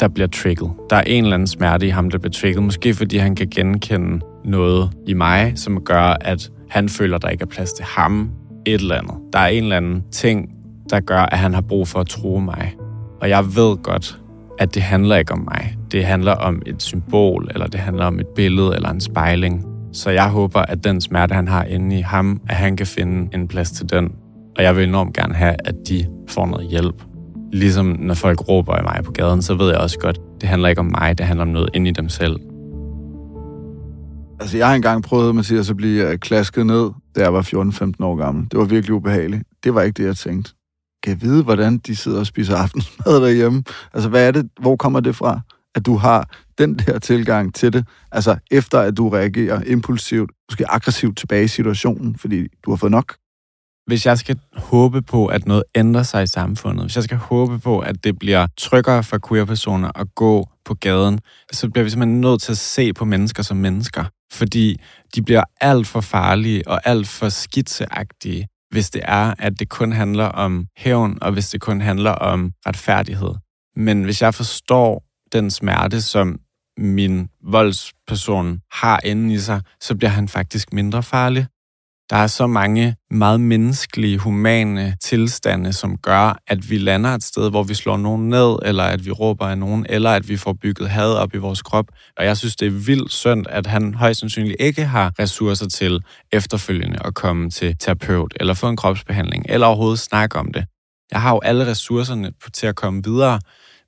der 0.00 0.08
bliver 0.08 0.28
trigget. 0.28 0.70
Der 0.90 0.96
er 0.96 1.02
en 1.02 1.24
eller 1.24 1.34
anden 1.34 1.46
smerte 1.46 1.86
i 1.86 1.90
ham, 1.90 2.10
der 2.10 2.18
bliver 2.18 2.32
trigget. 2.32 2.62
Måske 2.62 2.94
fordi 2.94 3.16
han 3.16 3.34
kan 3.34 3.48
genkende 3.48 4.20
noget 4.44 4.90
i 5.06 5.14
mig, 5.14 5.52
som 5.56 5.80
gør, 5.80 6.16
at 6.20 6.50
han 6.68 6.88
føler, 6.88 7.18
der 7.18 7.28
ikke 7.28 7.42
er 7.42 7.46
plads 7.46 7.72
til 7.72 7.84
ham. 7.84 8.30
Et 8.66 8.80
eller 8.80 8.94
andet. 8.94 9.14
Der 9.32 9.38
er 9.38 9.46
en 9.46 9.62
eller 9.62 9.76
anden 9.76 10.04
ting, 10.10 10.53
der 10.90 11.00
gør, 11.00 11.20
at 11.20 11.38
han 11.38 11.54
har 11.54 11.60
brug 11.60 11.88
for 11.88 12.00
at 12.00 12.06
tro 12.06 12.38
mig. 12.38 12.74
Og 13.20 13.28
jeg 13.28 13.44
ved 13.56 13.76
godt, 13.82 14.20
at 14.58 14.74
det 14.74 14.82
handler 14.82 15.16
ikke 15.16 15.32
om 15.32 15.38
mig. 15.38 15.76
Det 15.92 16.04
handler 16.04 16.32
om 16.32 16.62
et 16.66 16.82
symbol, 16.82 17.48
eller 17.54 17.66
det 17.66 17.80
handler 17.80 18.04
om 18.04 18.20
et 18.20 18.26
billede 18.26 18.74
eller 18.74 18.90
en 18.90 19.00
spejling. 19.00 19.64
Så 19.92 20.10
jeg 20.10 20.30
håber, 20.30 20.60
at 20.60 20.84
den 20.84 21.00
smerte, 21.00 21.34
han 21.34 21.48
har 21.48 21.64
inde 21.64 21.98
i 21.98 22.00
ham, 22.00 22.40
at 22.48 22.56
han 22.56 22.76
kan 22.76 22.86
finde 22.86 23.34
en 23.34 23.48
plads 23.48 23.70
til 23.70 23.90
den. 23.90 24.12
Og 24.56 24.62
jeg 24.62 24.76
vil 24.76 24.88
enormt 24.88 25.16
gerne 25.16 25.34
have, 25.34 25.56
at 25.64 25.74
de 25.88 26.06
får 26.28 26.46
noget 26.46 26.68
hjælp. 26.68 27.02
Ligesom 27.52 27.86
når 27.86 28.14
folk 28.14 28.48
råber 28.48 28.78
i 28.78 28.82
mig 28.82 29.00
på 29.04 29.12
gaden, 29.12 29.42
så 29.42 29.54
ved 29.54 29.68
jeg 29.68 29.78
også 29.78 29.98
godt, 29.98 30.20
det 30.40 30.48
handler 30.48 30.68
ikke 30.68 30.80
om 30.80 30.94
mig, 31.00 31.18
det 31.18 31.26
handler 31.26 31.44
om 31.44 31.48
noget 31.48 31.68
inde 31.74 31.90
i 31.90 31.92
dem 31.92 32.08
selv. 32.08 32.36
Altså, 34.40 34.56
jeg 34.56 34.66
har 34.66 34.74
engang 34.74 35.02
prøvet, 35.02 35.34
Mathias, 35.34 35.70
at 35.70 35.76
blive 35.76 36.10
øh, 36.10 36.18
klasket 36.18 36.66
ned, 36.66 36.90
da 37.16 37.20
jeg 37.20 37.34
var 37.34 37.42
14-15 37.42 38.04
år 38.04 38.16
gammel. 38.16 38.46
Det 38.50 38.58
var 38.58 38.64
virkelig 38.64 38.94
ubehageligt. 38.94 39.42
Det 39.64 39.74
var 39.74 39.82
ikke 39.82 40.02
det, 40.02 40.06
jeg 40.06 40.16
tænkte. 40.16 40.54
Kan 41.04 41.10
jeg 41.10 41.22
vide, 41.22 41.42
hvordan 41.42 41.78
de 41.78 41.96
sidder 41.96 42.18
og 42.18 42.26
spiser 42.26 42.56
aftensmad 42.56 43.20
derhjemme? 43.20 43.64
Altså, 43.94 44.08
hvad 44.08 44.28
er 44.28 44.30
det? 44.30 44.48
Hvor 44.60 44.76
kommer 44.76 45.00
det 45.00 45.16
fra? 45.16 45.40
At 45.74 45.86
du 45.86 45.96
har 45.96 46.28
den 46.58 46.74
der 46.78 46.98
tilgang 46.98 47.54
til 47.54 47.72
det, 47.72 47.86
altså 48.12 48.36
efter 48.50 48.80
at 48.80 48.96
du 48.96 49.08
reagerer 49.08 49.62
impulsivt, 49.62 50.30
måske 50.50 50.70
aggressivt 50.70 51.18
tilbage 51.18 51.44
i 51.44 51.48
situationen, 51.48 52.18
fordi 52.18 52.46
du 52.64 52.70
har 52.70 52.76
fået 52.76 52.90
nok? 52.92 53.16
Hvis 53.86 54.06
jeg 54.06 54.18
skal 54.18 54.38
håbe 54.56 55.02
på, 55.02 55.26
at 55.26 55.46
noget 55.46 55.62
ændrer 55.74 56.02
sig 56.02 56.22
i 56.22 56.26
samfundet, 56.26 56.84
hvis 56.84 56.96
jeg 56.96 57.04
skal 57.04 57.16
håbe 57.16 57.58
på, 57.58 57.78
at 57.78 58.04
det 58.04 58.18
bliver 58.18 58.46
tryggere 58.56 59.02
for 59.02 59.18
queer-personer 59.28 59.90
at 59.94 60.06
gå 60.14 60.48
på 60.64 60.74
gaden, 60.74 61.20
så 61.52 61.70
bliver 61.70 61.84
vi 61.84 61.90
simpelthen 61.90 62.20
nødt 62.20 62.42
til 62.42 62.52
at 62.52 62.58
se 62.58 62.92
på 62.92 63.04
mennesker 63.04 63.42
som 63.42 63.56
mennesker. 63.56 64.04
Fordi 64.32 64.80
de 65.14 65.22
bliver 65.22 65.44
alt 65.60 65.86
for 65.86 66.00
farlige 66.00 66.68
og 66.68 66.80
alt 66.84 67.08
for 67.08 67.28
skitseagtige, 67.28 68.48
hvis 68.74 68.90
det 68.90 69.02
er, 69.04 69.34
at 69.38 69.58
det 69.58 69.68
kun 69.68 69.92
handler 69.92 70.24
om 70.24 70.66
hævn, 70.76 71.18
og 71.22 71.32
hvis 71.32 71.48
det 71.50 71.60
kun 71.60 71.80
handler 71.80 72.10
om 72.10 72.52
retfærdighed. 72.66 73.34
Men 73.76 74.04
hvis 74.04 74.22
jeg 74.22 74.34
forstår 74.34 75.04
den 75.32 75.50
smerte, 75.50 76.02
som 76.02 76.38
min 76.78 77.28
voldsperson 77.44 78.60
har 78.72 79.00
inde 79.04 79.34
i 79.34 79.38
sig, 79.38 79.60
så 79.80 79.94
bliver 79.96 80.10
han 80.10 80.28
faktisk 80.28 80.72
mindre 80.72 81.02
farlig. 81.02 81.46
Der 82.10 82.16
er 82.16 82.26
så 82.26 82.46
mange 82.46 82.96
meget 83.10 83.40
menneskelige, 83.40 84.18
humane 84.18 84.96
tilstande, 85.00 85.72
som 85.72 85.96
gør, 85.96 86.38
at 86.46 86.70
vi 86.70 86.78
lander 86.78 87.10
et 87.10 87.22
sted, 87.22 87.50
hvor 87.50 87.62
vi 87.62 87.74
slår 87.74 87.96
nogen 87.96 88.28
ned, 88.28 88.58
eller 88.62 88.84
at 88.84 89.06
vi 89.06 89.10
råber 89.10 89.46
af 89.46 89.58
nogen, 89.58 89.86
eller 89.88 90.10
at 90.10 90.28
vi 90.28 90.36
får 90.36 90.52
bygget 90.52 90.90
had 90.90 91.12
op 91.12 91.34
i 91.34 91.38
vores 91.38 91.62
krop. 91.62 91.86
Og 92.16 92.24
jeg 92.24 92.36
synes, 92.36 92.56
det 92.56 92.66
er 92.66 92.70
vildt 92.86 93.12
synd, 93.12 93.46
at 93.48 93.66
han 93.66 93.94
højst 93.94 94.20
sandsynligt 94.20 94.56
ikke 94.60 94.84
har 94.84 95.12
ressourcer 95.18 95.68
til 95.68 96.00
efterfølgende 96.32 96.98
at 97.04 97.14
komme 97.14 97.50
til 97.50 97.76
terapeut, 97.80 98.34
eller 98.40 98.54
få 98.54 98.68
en 98.68 98.76
kropsbehandling, 98.76 99.46
eller 99.48 99.66
overhovedet 99.66 99.98
snakke 99.98 100.38
om 100.38 100.52
det. 100.52 100.64
Jeg 101.12 101.22
har 101.22 101.30
jo 101.30 101.40
alle 101.44 101.66
ressourcerne 101.66 102.32
til 102.52 102.66
at 102.66 102.76
komme 102.76 103.04
videre, 103.04 103.40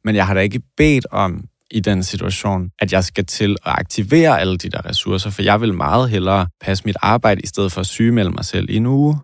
men 0.04 0.14
jeg 0.14 0.26
har 0.26 0.34
da 0.34 0.40
ikke 0.40 0.60
bedt 0.76 1.06
om 1.10 1.44
i 1.70 1.80
den 1.80 2.02
situation, 2.02 2.70
at 2.78 2.92
jeg 2.92 3.04
skal 3.04 3.26
til 3.26 3.56
at 3.64 3.72
aktivere 3.78 4.40
alle 4.40 4.56
de 4.56 4.68
der 4.68 4.86
ressourcer, 4.86 5.30
for 5.30 5.42
jeg 5.42 5.60
vil 5.60 5.74
meget 5.74 6.10
hellere 6.10 6.48
passe 6.60 6.84
mit 6.84 6.96
arbejde, 7.02 7.40
i 7.40 7.46
stedet 7.46 7.72
for 7.72 7.80
at 7.80 7.86
sygemelde 7.86 8.30
mig 8.30 8.44
selv 8.44 8.70
i 8.70 8.76
en 8.76 8.86
uge. 8.86 9.18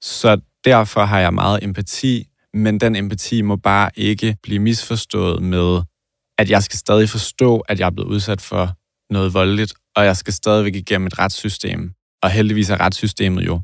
Så 0.00 0.40
derfor 0.64 1.04
har 1.04 1.20
jeg 1.20 1.34
meget 1.34 1.64
empati, 1.64 2.26
men 2.54 2.80
den 2.80 2.96
empati 2.96 3.42
må 3.42 3.56
bare 3.56 3.90
ikke 3.96 4.36
blive 4.42 4.58
misforstået 4.58 5.42
med, 5.42 5.82
at 6.38 6.50
jeg 6.50 6.62
skal 6.62 6.78
stadig 6.78 7.08
forstå, 7.08 7.58
at 7.58 7.80
jeg 7.80 7.86
er 7.86 7.90
blevet 7.90 8.08
udsat 8.08 8.40
for 8.40 8.74
noget 9.12 9.34
voldeligt, 9.34 9.74
og 9.96 10.04
jeg 10.04 10.16
skal 10.16 10.32
stadigvæk 10.32 10.74
igennem 10.74 11.06
et 11.06 11.18
retssystem. 11.18 11.92
Og 12.22 12.30
heldigvis 12.30 12.70
er 12.70 12.80
retssystemet 12.80 13.46
jo 13.46 13.60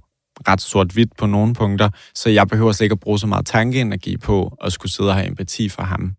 ret 0.48 0.60
sort-hvidt 0.60 1.16
på 1.18 1.26
nogle 1.26 1.54
punkter, 1.54 1.90
så 2.14 2.30
jeg 2.30 2.48
behøver 2.48 2.72
slet 2.72 2.84
ikke 2.84 2.92
at 2.92 3.00
bruge 3.00 3.18
så 3.18 3.26
meget 3.26 3.46
tankeenergi 3.46 4.16
på 4.16 4.56
at 4.64 4.72
skulle 4.72 4.92
sidde 4.92 5.10
og 5.10 5.14
have 5.14 5.26
empati 5.26 5.68
for 5.68 5.82
ham. 5.82 6.14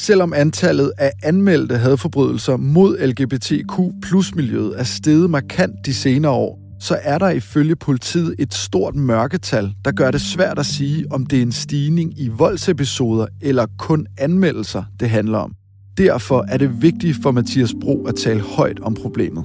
Selvom 0.00 0.32
antallet 0.32 0.92
af 0.98 1.12
anmeldte 1.22 1.78
hadforbrydelser 1.78 2.56
mod 2.56 2.98
LGBTQ 2.98 3.80
plus 4.02 4.34
miljøet 4.34 4.80
er 4.80 4.84
steget 4.84 5.30
markant 5.30 5.86
de 5.86 5.94
senere 5.94 6.32
år, 6.32 6.58
så 6.80 6.98
er 7.02 7.18
der 7.18 7.28
ifølge 7.28 7.76
politiet 7.76 8.34
et 8.38 8.54
stort 8.54 8.94
mørketal, 8.94 9.72
der 9.84 9.92
gør 9.92 10.10
det 10.10 10.20
svært 10.20 10.58
at 10.58 10.66
sige, 10.66 11.04
om 11.10 11.26
det 11.26 11.38
er 11.38 11.42
en 11.42 11.52
stigning 11.52 12.20
i 12.20 12.28
voldsepisoder 12.28 13.26
eller 13.40 13.66
kun 13.78 14.06
anmeldelser, 14.18 14.84
det 15.00 15.10
handler 15.10 15.38
om. 15.38 15.52
Derfor 15.96 16.44
er 16.48 16.56
det 16.56 16.82
vigtigt 16.82 17.16
for 17.22 17.30
Mathias 17.30 17.74
Bro 17.80 18.06
at 18.06 18.14
tale 18.14 18.40
højt 18.40 18.80
om 18.80 18.94
problemet. 18.94 19.44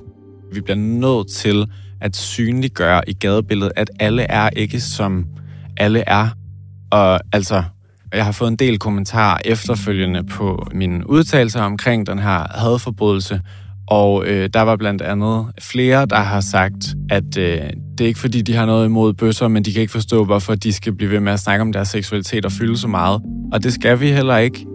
Vi 0.53 0.61
bliver 0.61 0.77
nødt 0.77 1.29
til 1.29 1.65
at 2.01 2.15
synliggøre 2.15 3.09
i 3.09 3.13
gadebilledet, 3.13 3.73
at 3.75 3.89
alle 3.99 4.23
er 4.23 4.49
ikke 4.49 4.81
som 4.81 5.25
alle 5.77 6.03
er. 6.07 6.29
Og 6.91 7.19
altså, 7.31 7.63
jeg 8.13 8.25
har 8.25 8.31
fået 8.31 8.49
en 8.49 8.55
del 8.55 8.79
kommentarer 8.79 9.37
efterfølgende 9.45 10.23
på 10.23 10.67
mine 10.73 11.09
udtalelser 11.09 11.61
omkring 11.61 12.07
den 12.07 12.19
her 12.19 12.59
hadforbrydelse, 12.59 13.41
og 13.87 14.25
øh, 14.25 14.49
der 14.53 14.61
var 14.61 14.75
blandt 14.75 15.01
andet 15.01 15.45
flere, 15.61 16.05
der 16.05 16.19
har 16.19 16.41
sagt, 16.41 16.95
at 17.09 17.37
øh, 17.37 17.59
det 17.97 18.03
er 18.03 18.07
ikke 18.07 18.19
fordi, 18.19 18.41
de 18.41 18.55
har 18.55 18.65
noget 18.65 18.85
imod 18.85 19.13
bøsser, 19.13 19.47
men 19.47 19.63
de 19.63 19.73
kan 19.73 19.81
ikke 19.81 19.91
forstå, 19.91 20.25
hvorfor 20.25 20.55
de 20.55 20.73
skal 20.73 20.95
blive 20.95 21.11
ved 21.11 21.19
med 21.19 21.33
at 21.33 21.39
snakke 21.39 21.61
om 21.61 21.73
deres 21.73 21.87
seksualitet 21.87 22.45
og 22.45 22.51
fylde 22.51 22.77
så 22.77 22.87
meget. 22.87 23.21
Og 23.53 23.63
det 23.63 23.73
skal 23.73 23.99
vi 23.99 24.11
heller 24.11 24.37
ikke, 24.37 24.65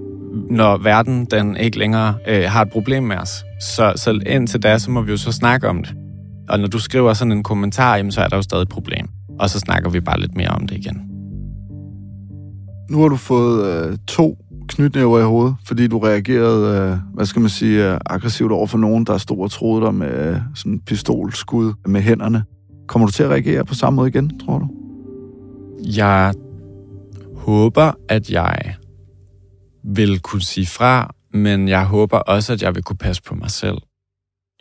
når 0.51 0.77
verden 0.77 1.25
den 1.25 1.57
ikke 1.57 1.79
længere 1.79 2.15
øh, 2.29 2.45
har 2.45 2.63
et 2.63 2.71
problem 2.71 3.03
med 3.03 3.17
os. 3.17 3.45
Så, 3.61 3.93
så 3.97 4.21
indtil 4.27 4.63
da, 4.63 4.79
så 4.79 4.91
må 4.91 5.03
vi 5.03 5.11
jo 5.11 5.17
så 5.17 5.33
snakke 5.33 5.69
om 5.69 5.85
det. 5.85 5.95
Og 6.49 6.61
når 6.61 6.67
du 6.67 6.79
skriver 6.79 7.13
sådan 7.13 7.33
en 7.33 7.43
kommentar, 7.43 7.97
jamen, 7.97 8.13
så 8.13 8.21
er 8.21 8.29
der 8.29 8.37
jo 8.37 8.43
stadig 8.43 8.63
et 8.63 8.69
problem. 8.69 9.09
Og 9.41 9.51
så 9.51 9.59
snakker 9.59 9.91
vi 9.91 10.01
bare 10.01 10.21
lidt 10.21 10.37
mere 10.37 10.49
om 10.49 10.67
det 10.67 10.77
igen. 10.77 11.18
Nu 12.91 13.01
har 13.01 13.09
du 13.09 13.17
fået 13.17 13.67
øh, 13.67 13.99
to 14.07 14.39
knytnæver 14.69 15.19
i 15.19 15.23
hovedet, 15.23 15.57
fordi 15.65 15.87
du 15.87 15.99
reagerede, 15.99 16.93
øh, 16.93 16.99
hvad 17.15 17.27
skal 17.27 17.41
man 17.41 17.51
sige, 17.51 17.93
øh, 17.93 18.01
aggressivt 18.07 18.53
over 18.53 18.67
for 18.67 18.79
nogen, 18.79 19.05
der 19.05 19.19
stod 19.19 19.39
og 19.39 19.51
troede 19.51 19.85
dig 19.85 19.95
med 19.95 20.35
øh, 20.35 20.37
sådan 20.55 20.73
en 20.73 20.81
pistolskud 20.81 21.73
med 21.87 22.01
hænderne. 22.01 22.45
Kommer 22.89 23.07
du 23.07 23.13
til 23.13 23.23
at 23.23 23.31
reagere 23.31 23.65
på 23.65 23.75
samme 23.75 23.97
måde 23.97 24.09
igen, 24.09 24.39
tror 24.39 24.59
du? 24.59 24.69
Jeg 25.97 26.35
håber, 27.37 27.93
at 28.09 28.31
jeg 28.31 28.75
vil 29.85 30.21
kunne 30.21 30.43
sige 30.43 30.67
fra, 30.67 31.15
men 31.35 31.69
jeg 31.69 31.85
håber 31.85 32.19
også, 32.19 32.53
at 32.53 32.63
jeg 32.63 32.75
vil 32.75 32.83
kunne 32.83 32.97
passe 32.97 33.23
på 33.23 33.35
mig 33.35 33.51
selv. 33.51 33.79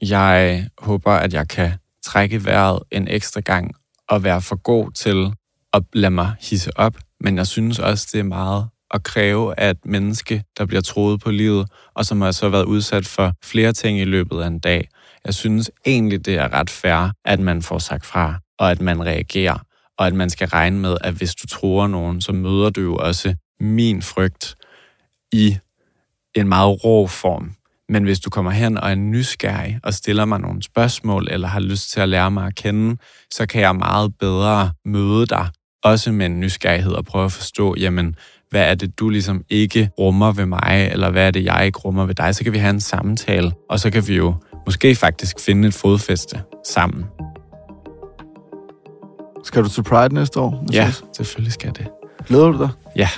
Jeg 0.01 0.67
håber, 0.77 1.11
at 1.11 1.33
jeg 1.33 1.47
kan 1.47 1.71
trække 2.03 2.45
vejret 2.45 2.79
en 2.91 3.07
ekstra 3.07 3.41
gang 3.41 3.71
og 4.09 4.23
være 4.23 4.41
for 4.41 4.55
god 4.55 4.91
til 4.91 5.33
at 5.73 5.83
lade 5.93 6.11
mig 6.11 6.33
hisse 6.39 6.77
op, 6.79 6.97
men 7.21 7.37
jeg 7.37 7.47
synes 7.47 7.79
også, 7.79 8.09
det 8.13 8.19
er 8.19 8.23
meget 8.23 8.67
at 8.91 9.03
kræve, 9.03 9.59
at 9.59 9.77
menneske, 9.85 10.43
der 10.57 10.65
bliver 10.65 10.81
troet 10.81 11.21
på 11.21 11.31
livet, 11.31 11.69
og 11.95 12.05
som 12.05 12.21
har 12.21 12.31
så 12.31 12.49
været 12.49 12.65
udsat 12.65 13.05
for 13.05 13.33
flere 13.43 13.73
ting 13.73 13.99
i 13.99 14.03
løbet 14.03 14.41
af 14.41 14.47
en 14.47 14.59
dag, 14.59 14.89
jeg 15.25 15.33
synes 15.33 15.71
egentlig, 15.85 16.25
det 16.25 16.35
er 16.35 16.53
ret 16.53 16.69
fair, 16.69 17.11
at 17.25 17.39
man 17.39 17.61
får 17.61 17.79
sagt 17.79 18.05
fra, 18.05 18.35
og 18.59 18.71
at 18.71 18.81
man 18.81 19.05
reagerer, 19.05 19.57
og 19.97 20.07
at 20.07 20.13
man 20.13 20.29
skal 20.29 20.47
regne 20.47 20.79
med, 20.79 20.97
at 21.01 21.13
hvis 21.13 21.35
du 21.35 21.47
tror 21.47 21.87
nogen, 21.87 22.21
så 22.21 22.31
møder 22.31 22.69
du 22.69 22.81
jo 22.81 22.95
også 22.95 23.35
min 23.59 24.01
frygt 24.01 24.55
i 25.31 25.57
en 26.35 26.47
meget 26.47 26.83
rå 26.83 27.07
form. 27.07 27.53
Men 27.89 28.03
hvis 28.03 28.19
du 28.19 28.29
kommer 28.29 28.51
hen 28.51 28.77
og 28.77 28.91
er 28.91 28.95
nysgerrig 28.95 29.79
og 29.83 29.93
stiller 29.93 30.25
mig 30.25 30.39
nogle 30.39 30.63
spørgsmål, 30.63 31.27
eller 31.31 31.47
har 31.47 31.59
lyst 31.59 31.91
til 31.91 31.99
at 31.99 32.09
lære 32.09 32.31
mig 32.31 32.47
at 32.47 32.55
kende, 32.55 32.97
så 33.31 33.45
kan 33.45 33.61
jeg 33.61 33.75
meget 33.75 34.17
bedre 34.19 34.71
møde 34.85 35.25
dig, 35.25 35.49
også 35.87 36.11
med 36.11 36.25
en 36.25 36.39
nysgerrighed 36.39 36.91
og 36.91 37.05
prøve 37.05 37.25
at 37.25 37.31
forstå, 37.31 37.75
jamen, 37.79 38.15
hvad 38.49 38.61
er 38.61 38.75
det, 38.75 38.99
du 38.99 39.09
ligesom 39.09 39.43
ikke 39.49 39.89
rummer 39.99 40.31
ved 40.31 40.45
mig, 40.45 40.89
eller 40.91 41.09
hvad 41.11 41.27
er 41.27 41.31
det, 41.31 41.45
jeg 41.45 41.65
ikke 41.65 41.79
rummer 41.79 42.05
ved 42.05 42.15
dig, 42.15 42.35
så 42.35 42.43
kan 42.43 42.53
vi 42.53 42.57
have 42.57 42.69
en 42.69 42.79
samtale, 42.79 43.51
og 43.69 43.79
så 43.79 43.89
kan 43.89 44.07
vi 44.07 44.15
jo 44.15 44.33
måske 44.65 44.95
faktisk 44.95 45.39
finde 45.39 45.67
et 45.67 45.73
fodfæste 45.73 46.41
sammen. 46.65 47.05
Skal 49.43 49.63
du 49.63 49.69
til 49.69 49.83
Pride 49.83 50.13
næste 50.13 50.39
år? 50.39 50.65
Ja, 50.73 50.91
selvfølgelig 51.17 51.53
skal 51.53 51.69
det. 51.69 51.87
Glæder 52.27 52.51
du 52.51 52.57
dig? 52.57 52.69
Ja. 52.95 53.09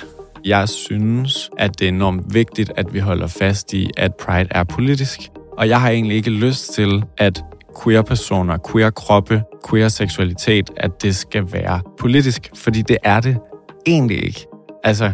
Jeg 0.44 0.68
synes, 0.68 1.50
at 1.58 1.78
det 1.78 1.84
er 1.84 1.88
enormt 1.88 2.34
vigtigt, 2.34 2.72
at 2.76 2.94
vi 2.94 2.98
holder 2.98 3.26
fast 3.26 3.72
i, 3.72 3.90
at 3.96 4.14
Pride 4.14 4.48
er 4.50 4.64
politisk. 4.64 5.20
Og 5.58 5.68
jeg 5.68 5.80
har 5.80 5.90
egentlig 5.90 6.16
ikke 6.16 6.30
lyst 6.30 6.72
til, 6.72 7.04
at 7.18 7.44
queer-personer, 7.82 8.58
queer-kroppe, 8.72 9.42
queer-seksualitet, 9.68 10.70
at 10.76 11.02
det 11.02 11.16
skal 11.16 11.52
være 11.52 11.80
politisk, 11.98 12.50
fordi 12.54 12.82
det 12.82 12.96
er 13.02 13.20
det 13.20 13.38
egentlig 13.86 14.24
ikke. 14.24 14.46
Altså, 14.84 15.12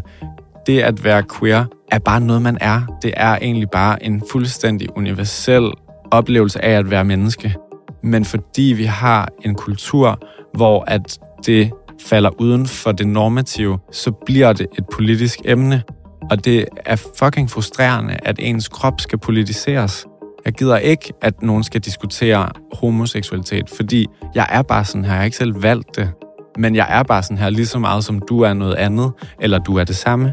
det 0.67 0.81
at 0.81 1.05
være 1.05 1.23
queer 1.39 1.65
er 1.93 1.99
bare 1.99 2.21
noget, 2.21 2.43
man 2.43 2.59
er. 2.61 2.99
Det 3.03 3.15
er 3.17 3.39
egentlig 3.43 3.71
bare 3.71 4.05
en 4.05 4.23
fuldstændig 4.31 4.97
universel 4.97 5.73
oplevelse 6.11 6.65
af 6.65 6.71
at 6.71 6.91
være 6.91 7.05
menneske. 7.05 7.55
Men 8.03 8.25
fordi 8.25 8.75
vi 8.77 8.85
har 8.85 9.29
en 9.45 9.55
kultur, 9.55 10.19
hvor 10.55 10.85
at 10.87 11.19
det 11.47 11.71
falder 12.07 12.41
uden 12.41 12.67
for 12.67 12.93
det 12.93 13.09
normative, 13.09 13.79
så 13.93 14.11
bliver 14.27 14.53
det 14.53 14.67
et 14.79 14.85
politisk 14.93 15.39
emne. 15.45 15.83
Og 16.31 16.45
det 16.45 16.65
er 16.85 16.97
fucking 17.19 17.51
frustrerende, 17.51 18.17
at 18.23 18.37
ens 18.39 18.69
krop 18.69 19.01
skal 19.01 19.19
politiseres. 19.19 20.07
Jeg 20.47 20.55
gider 20.55 20.77
ikke, 20.77 21.13
at 21.23 21.43
nogen 21.43 21.63
skal 21.63 21.81
diskutere 21.81 22.49
homoseksualitet, 22.73 23.71
fordi 23.71 24.07
jeg 24.35 24.47
er 24.51 24.63
bare 24.63 24.85
sådan 24.85 25.05
her. 25.05 25.13
Jeg 25.13 25.19
har 25.19 25.25
ikke 25.25 25.37
selv 25.37 25.63
valgt 25.63 25.97
det. 25.97 26.11
Men 26.59 26.77
jeg 26.77 26.87
er 26.91 27.03
bare 27.03 27.23
sådan 27.23 27.39
her 27.39 27.51
lige 27.51 27.67
så 27.67 27.79
meget, 27.79 28.05
som 28.05 28.23
du 28.29 28.41
er 28.41 28.55
noget 28.55 28.75
andet, 28.75 29.13
eller 29.41 29.59
du 29.59 29.77
er 29.77 29.85
det 29.85 29.97
samme. 29.97 30.33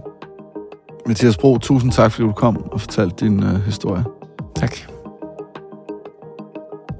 Mathias 1.07 1.37
Bro, 1.37 1.57
tusind 1.57 1.91
tak, 1.91 2.11
fordi 2.11 2.27
du 2.27 2.31
kom 2.31 2.57
og 2.71 2.81
fortalte 2.81 3.25
din 3.25 3.43
øh, 3.43 3.65
historie. 3.65 4.03
Tak. 4.55 4.75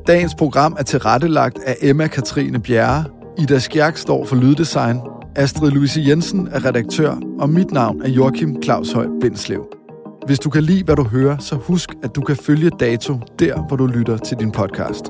Dagens 0.07 0.35
program 0.35 0.75
er 0.79 0.83
tilrettelagt 0.83 1.59
af 1.65 1.75
Emma 1.81 2.07
Katrine 2.07 2.59
Bjerre. 2.59 3.03
Ida 3.37 3.59
Skjærk 3.59 3.97
står 3.97 4.25
for 4.25 4.35
lyddesign. 4.35 4.99
Astrid 5.35 5.71
Louise 5.71 6.01
Jensen 6.07 6.47
er 6.51 6.65
redaktør, 6.65 7.15
og 7.39 7.49
mit 7.49 7.71
navn 7.71 8.01
er 8.01 8.09
Joachim 8.09 8.63
Claus 8.63 8.91
Høj 8.91 9.07
Bindslev. 9.21 9.82
Hvis 10.25 10.39
du 10.39 10.49
kan 10.49 10.63
lide, 10.63 10.83
hvad 10.83 10.95
du 10.95 11.03
hører, 11.03 11.37
så 11.37 11.55
husk, 11.55 11.89
at 12.03 12.15
du 12.15 12.21
kan 12.21 12.35
følge 12.35 12.69
Dato 12.69 13.19
der, 13.39 13.67
hvor 13.67 13.77
du 13.77 13.87
lytter 13.87 14.17
til 14.17 14.37
din 14.39 14.51
podcast. 14.51 15.05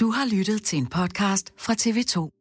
Du 0.00 0.10
har 0.10 0.36
lyttet 0.36 0.62
til 0.62 0.78
en 0.78 0.86
podcast 0.86 1.52
fra 1.58 1.72
TV2. 1.72 2.39